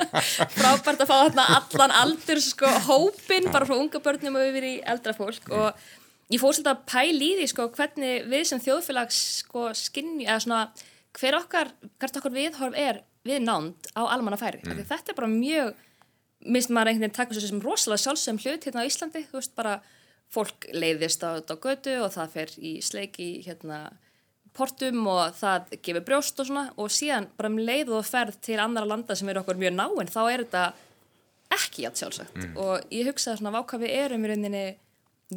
[0.58, 4.74] frábært að fá hérna allan aldur sko hópin bara frá unga börnum og yfir í
[4.94, 5.48] eldra fólk.
[5.48, 5.70] Og
[6.30, 10.42] ég fór svolítið að pæli í því sko hvernig við sem þjóðfélag sko skinni eða
[10.44, 10.64] svona
[11.18, 14.62] hver okkar hvert okkar viðhorf er við nánd á almannafæri.
[14.64, 14.84] Mm.
[14.88, 15.78] þetta er bara mjög
[16.46, 19.56] minnst maður einhvern veginn taka svo sem rosalega sjálfsögum hlut hérna á Íslandi, þú veist
[19.58, 19.80] bara
[20.30, 23.80] fólk leiðist á, á götu og það fer í sleik í hérna
[24.56, 26.68] portum og það gefur brjóst og svona.
[26.80, 30.12] Og síðan bara um leið og ferð til andara landa sem eru okkur mjög náinn
[30.12, 30.64] þá er þetta
[31.50, 32.52] ekki allt sjálfsögt mm.
[32.62, 34.64] og ég hugsaði svona váka við erum í rauninni.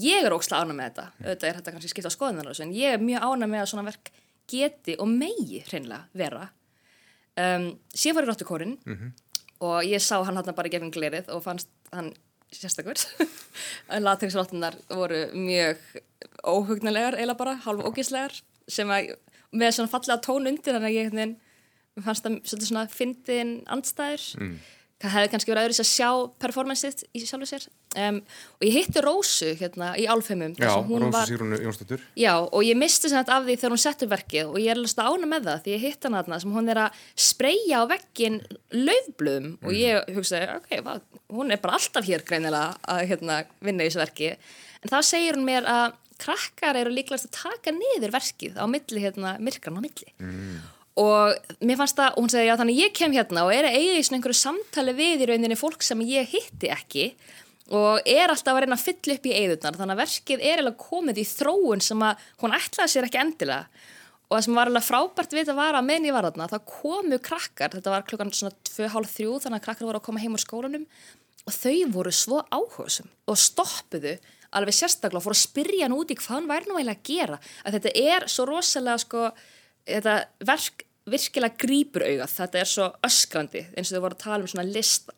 [0.01, 1.07] Ég er ókslega ána með þetta.
[1.09, 1.25] Mm.
[1.25, 3.87] auðvitað er þetta kannski skipt á skoðunar en ég er mjög ána með að svona
[3.89, 4.13] verk
[4.53, 6.47] geti og megi hreinlega vera.
[7.33, 9.22] Um, síðan var ég ráttu kórin mm -hmm
[9.61, 12.13] og ég sá hann hann bara gefin glerið og fannst hann
[12.53, 12.99] sérstakur.
[14.07, 15.81] Latengsrottunar voru mjög
[16.47, 18.35] óhugnulegar eila bara, halv ógíslegar
[18.67, 19.15] sem að
[19.53, 21.11] með svona fallega tón undir þannig að ég
[22.05, 24.29] fannst það svona fyndin andstæður.
[24.39, 24.55] Mm
[25.03, 26.09] það hefði kannski verið öðruðs að sjá
[26.43, 27.65] performanceið í sjálfu sér.
[27.99, 28.19] Um,
[28.57, 32.03] og ég hitti Rósu hérna í Álfheimum Já, Rósu Sýrunu Jónsdóttur.
[32.17, 34.79] Já, og ég misti sem þetta af því þegar hún settur verkið og ég er
[34.79, 37.91] alveg ána með það því ég hitti hana þarna sem hún er að spreyja á
[37.91, 38.39] veggin
[38.73, 39.57] löfblöðum mm.
[39.67, 40.99] og ég hugsaði, ok, va,
[41.33, 44.31] hún er bara alltaf hér greinilega að hérna, vinna í þessu verki.
[44.83, 49.03] En þá segir hún mér að krakkar eru líklegast að taka niður verkið á milli,
[49.03, 50.15] hérna, myrkran á milli.
[50.21, 50.63] Mm
[50.99, 53.77] og mér fannst það, og hún segi já þannig ég kem hérna og er að
[53.79, 57.07] eiga í svona einhverju samtali við í rauninni fólk sem ég hitti ekki
[57.71, 60.77] og er alltaf að reyna að fylla upp í eigðunar þannig að verkið er alveg
[60.83, 63.89] komið í þróun sem að hún ætlaði sér ekki endilega.
[64.27, 67.19] Og það sem var alveg frábært við að vara meðan ég var þarna, það komu
[67.23, 67.73] krakkar.
[67.77, 70.85] Þetta var klukkan svona 2.30 þannig að krakkar voru að koma heim úr skólanum.
[71.43, 74.15] Og þau voru svo áhugasum og stoppuðu
[74.53, 77.39] alveg sérstaklega og fóru að spyrja hann úti hvað hann væri nú eiginlega að gera.
[77.63, 79.25] Að þetta er svo rosalega sko
[79.87, 84.45] þetta verk virkilega grýpur augað, þetta er svo öskrandi eins og þau voru að tala
[84.45, 85.11] um svona list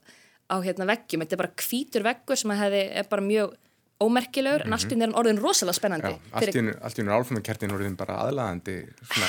[0.49, 3.53] á hérna veggjum, þetta er bara kvítur veggur sem hefði, er bara mjög
[4.01, 4.67] ómerkilegur mm -hmm.
[4.67, 8.75] en allt í nýjan orðin rosalega spennandi Já, allt í nýjan álfuminkertin orðin bara aðlæðandi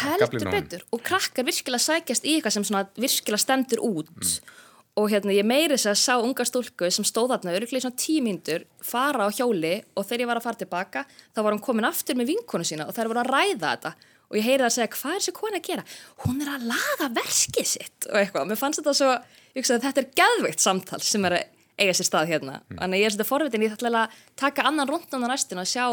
[0.03, 0.83] heldur betur.
[0.91, 4.11] Og krakkar virkilega sækjast í eitthvað sem svona virkilega stendur út.
[4.11, 4.65] Mm.
[4.97, 8.01] og hérna ég meiri þess að sá unga stúlku sem stóð þarna öruglega í svona
[8.01, 11.05] tímindur fara á hjóli og þegar ég var að fara tilbaka
[11.37, 13.93] þá var hún komin aftur með vinkonu sína og þær voru að ræða þetta
[14.31, 15.85] og ég heyrði það að segja hvað er þessi kona að gera?
[16.25, 18.09] Hún er að laga verkið sitt.
[18.11, 19.13] Og eitthvað, mér fannst þetta svo
[19.57, 22.79] hugsa, þetta er gæðveikt samtal sem er að eiga sér stað hérna, mm.
[22.81, 25.85] þannig ég er svona forvitin ég ætla að taka annan rundan á næstun og sjá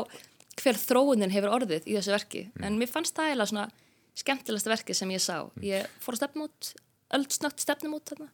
[0.61, 2.63] hver þróunin hefur orðið í þessu verki, mm.
[2.67, 3.65] en mér fannst það eiginlega svona
[4.21, 5.35] skemmtilegast verkið sem ég sá.
[5.65, 6.71] Ég fór að stefnumút,
[7.17, 8.29] öldsnögt stefnumút þarna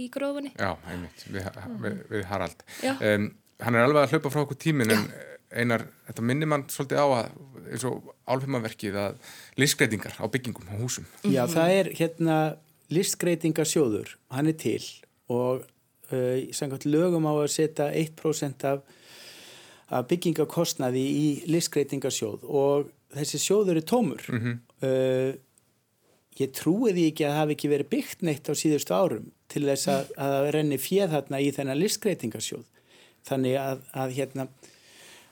[0.00, 0.52] í grófunni.
[0.56, 1.48] Já, einmitt, við,
[1.84, 2.64] við, við Harald.
[2.96, 3.28] Um,
[3.60, 5.06] hann er alveg að hlaupa frá okkur tímin en
[5.50, 7.30] einar, þetta minnir mann svolítið á að
[7.70, 11.06] eins og álfemaverkið að listgreitingar á byggingum á húsum.
[11.22, 11.54] Já, mm -hmm.
[11.54, 12.36] það er hérna
[12.90, 14.82] listgreitingarsjóður, hann er til
[15.28, 15.62] og
[16.12, 18.80] uh, samkvæmt lögum á að setja 1% af,
[19.88, 24.22] af byggingakostnaði í listgreitingarsjóð og þessi sjóður er tómur.
[24.28, 24.56] Mm -hmm.
[24.86, 25.34] uh,
[26.40, 29.64] ég trúi því ekki að það hafi ekki verið byggt neitt á síðustu árum til
[29.66, 32.66] þess að, að renni fjöð þarna í þennan listgreitingasjóð.
[33.28, 34.46] Þannig að, að, hérna,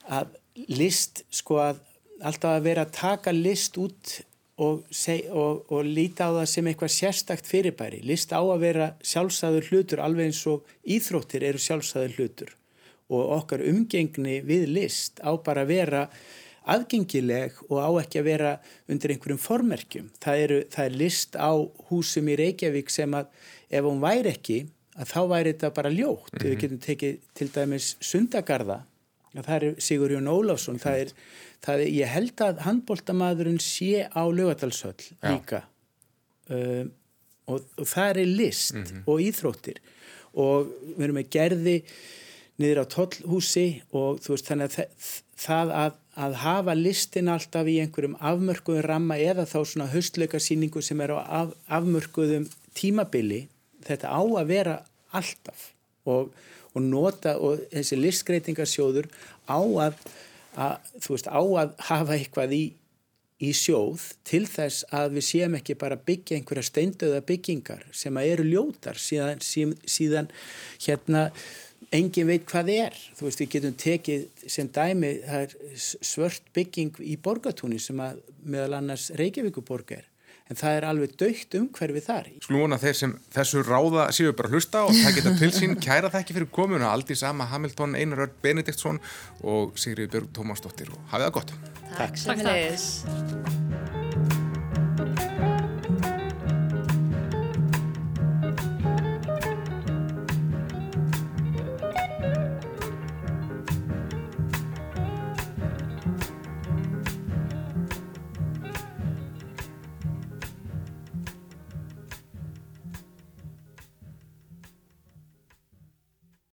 [0.07, 0.33] að
[0.69, 1.79] list, sko að
[2.19, 4.19] alltaf að vera að taka list út
[4.59, 8.01] og, seg, og, og líta á það sem eitthvað sérstakt fyrirbæri.
[8.07, 12.55] List á að vera sjálfsæður hlutur alveg eins og íþróttir eru sjálfsæður hlutur
[13.09, 16.01] og okkar umgengni við list á bara að vera
[16.69, 18.51] aðgengileg og á ekki að vera
[18.91, 20.11] undir einhverjum formerkjum.
[20.21, 21.51] Það, eru, það er list á
[21.89, 23.31] húsum í Reykjavík sem að
[23.71, 24.59] ef hún væri ekki
[24.97, 26.31] að þá væri þetta bara ljótt.
[26.33, 26.45] Mm -hmm.
[26.45, 26.61] Við mhm.
[26.61, 28.79] getum tekið til dæmis sundagarða,
[29.35, 31.11] það er Sigur Jón Óláfsson, það er,
[31.61, 35.63] það er, ég held að handbóltamadurinn sé á lögadalsöll líka
[36.49, 36.91] um,
[37.45, 39.03] og, og það er list mm -hmm.
[39.05, 39.77] og íþróttir
[40.33, 40.67] og
[40.97, 41.83] við erum með gerði
[42.57, 44.89] niður á tollhúsi og þú veist þannig að
[45.39, 50.99] það að að hafa listin alltaf í einhverjum afmörkuðum ramma eða þá svona höstleikarsýningu sem
[51.01, 53.47] er á af, afmörkuðum tímabili
[53.87, 54.79] þetta á að vera
[55.15, 55.69] alltaf.
[56.09, 56.33] Og,
[56.73, 59.09] og nota og þessi listgreitingarsjóður
[59.49, 60.03] á að,
[60.57, 62.63] að þú veist á að hafa eitthvað í,
[63.39, 68.33] í sjóð til þess að við séum ekki bara byggja einhverja steindöða byggingar sem að
[68.33, 70.29] eru ljótar síðan, síðan,
[70.85, 71.29] hérna
[71.95, 72.99] engin veit hvað er.
[73.17, 75.13] Þú veist við getum tekið sem dæmi
[75.79, 80.08] svört bygging í borgatúni sem að meðal annars Reykjavíkuborg er
[80.49, 82.29] en það er alveg dögt umhverfið þar.
[82.45, 85.77] Sklúna þeir sem þessu ráða séu bara hlusta og það geta til sín.
[85.85, 89.01] Kæra það ekki fyrir komuna Aldi Sama Hamilton, Einar Örd Benediktsson
[89.45, 90.91] og Sigriði Björg Tómasdóttir.
[90.95, 91.55] Og hafið það gott.
[91.95, 93.98] Takk, Takk.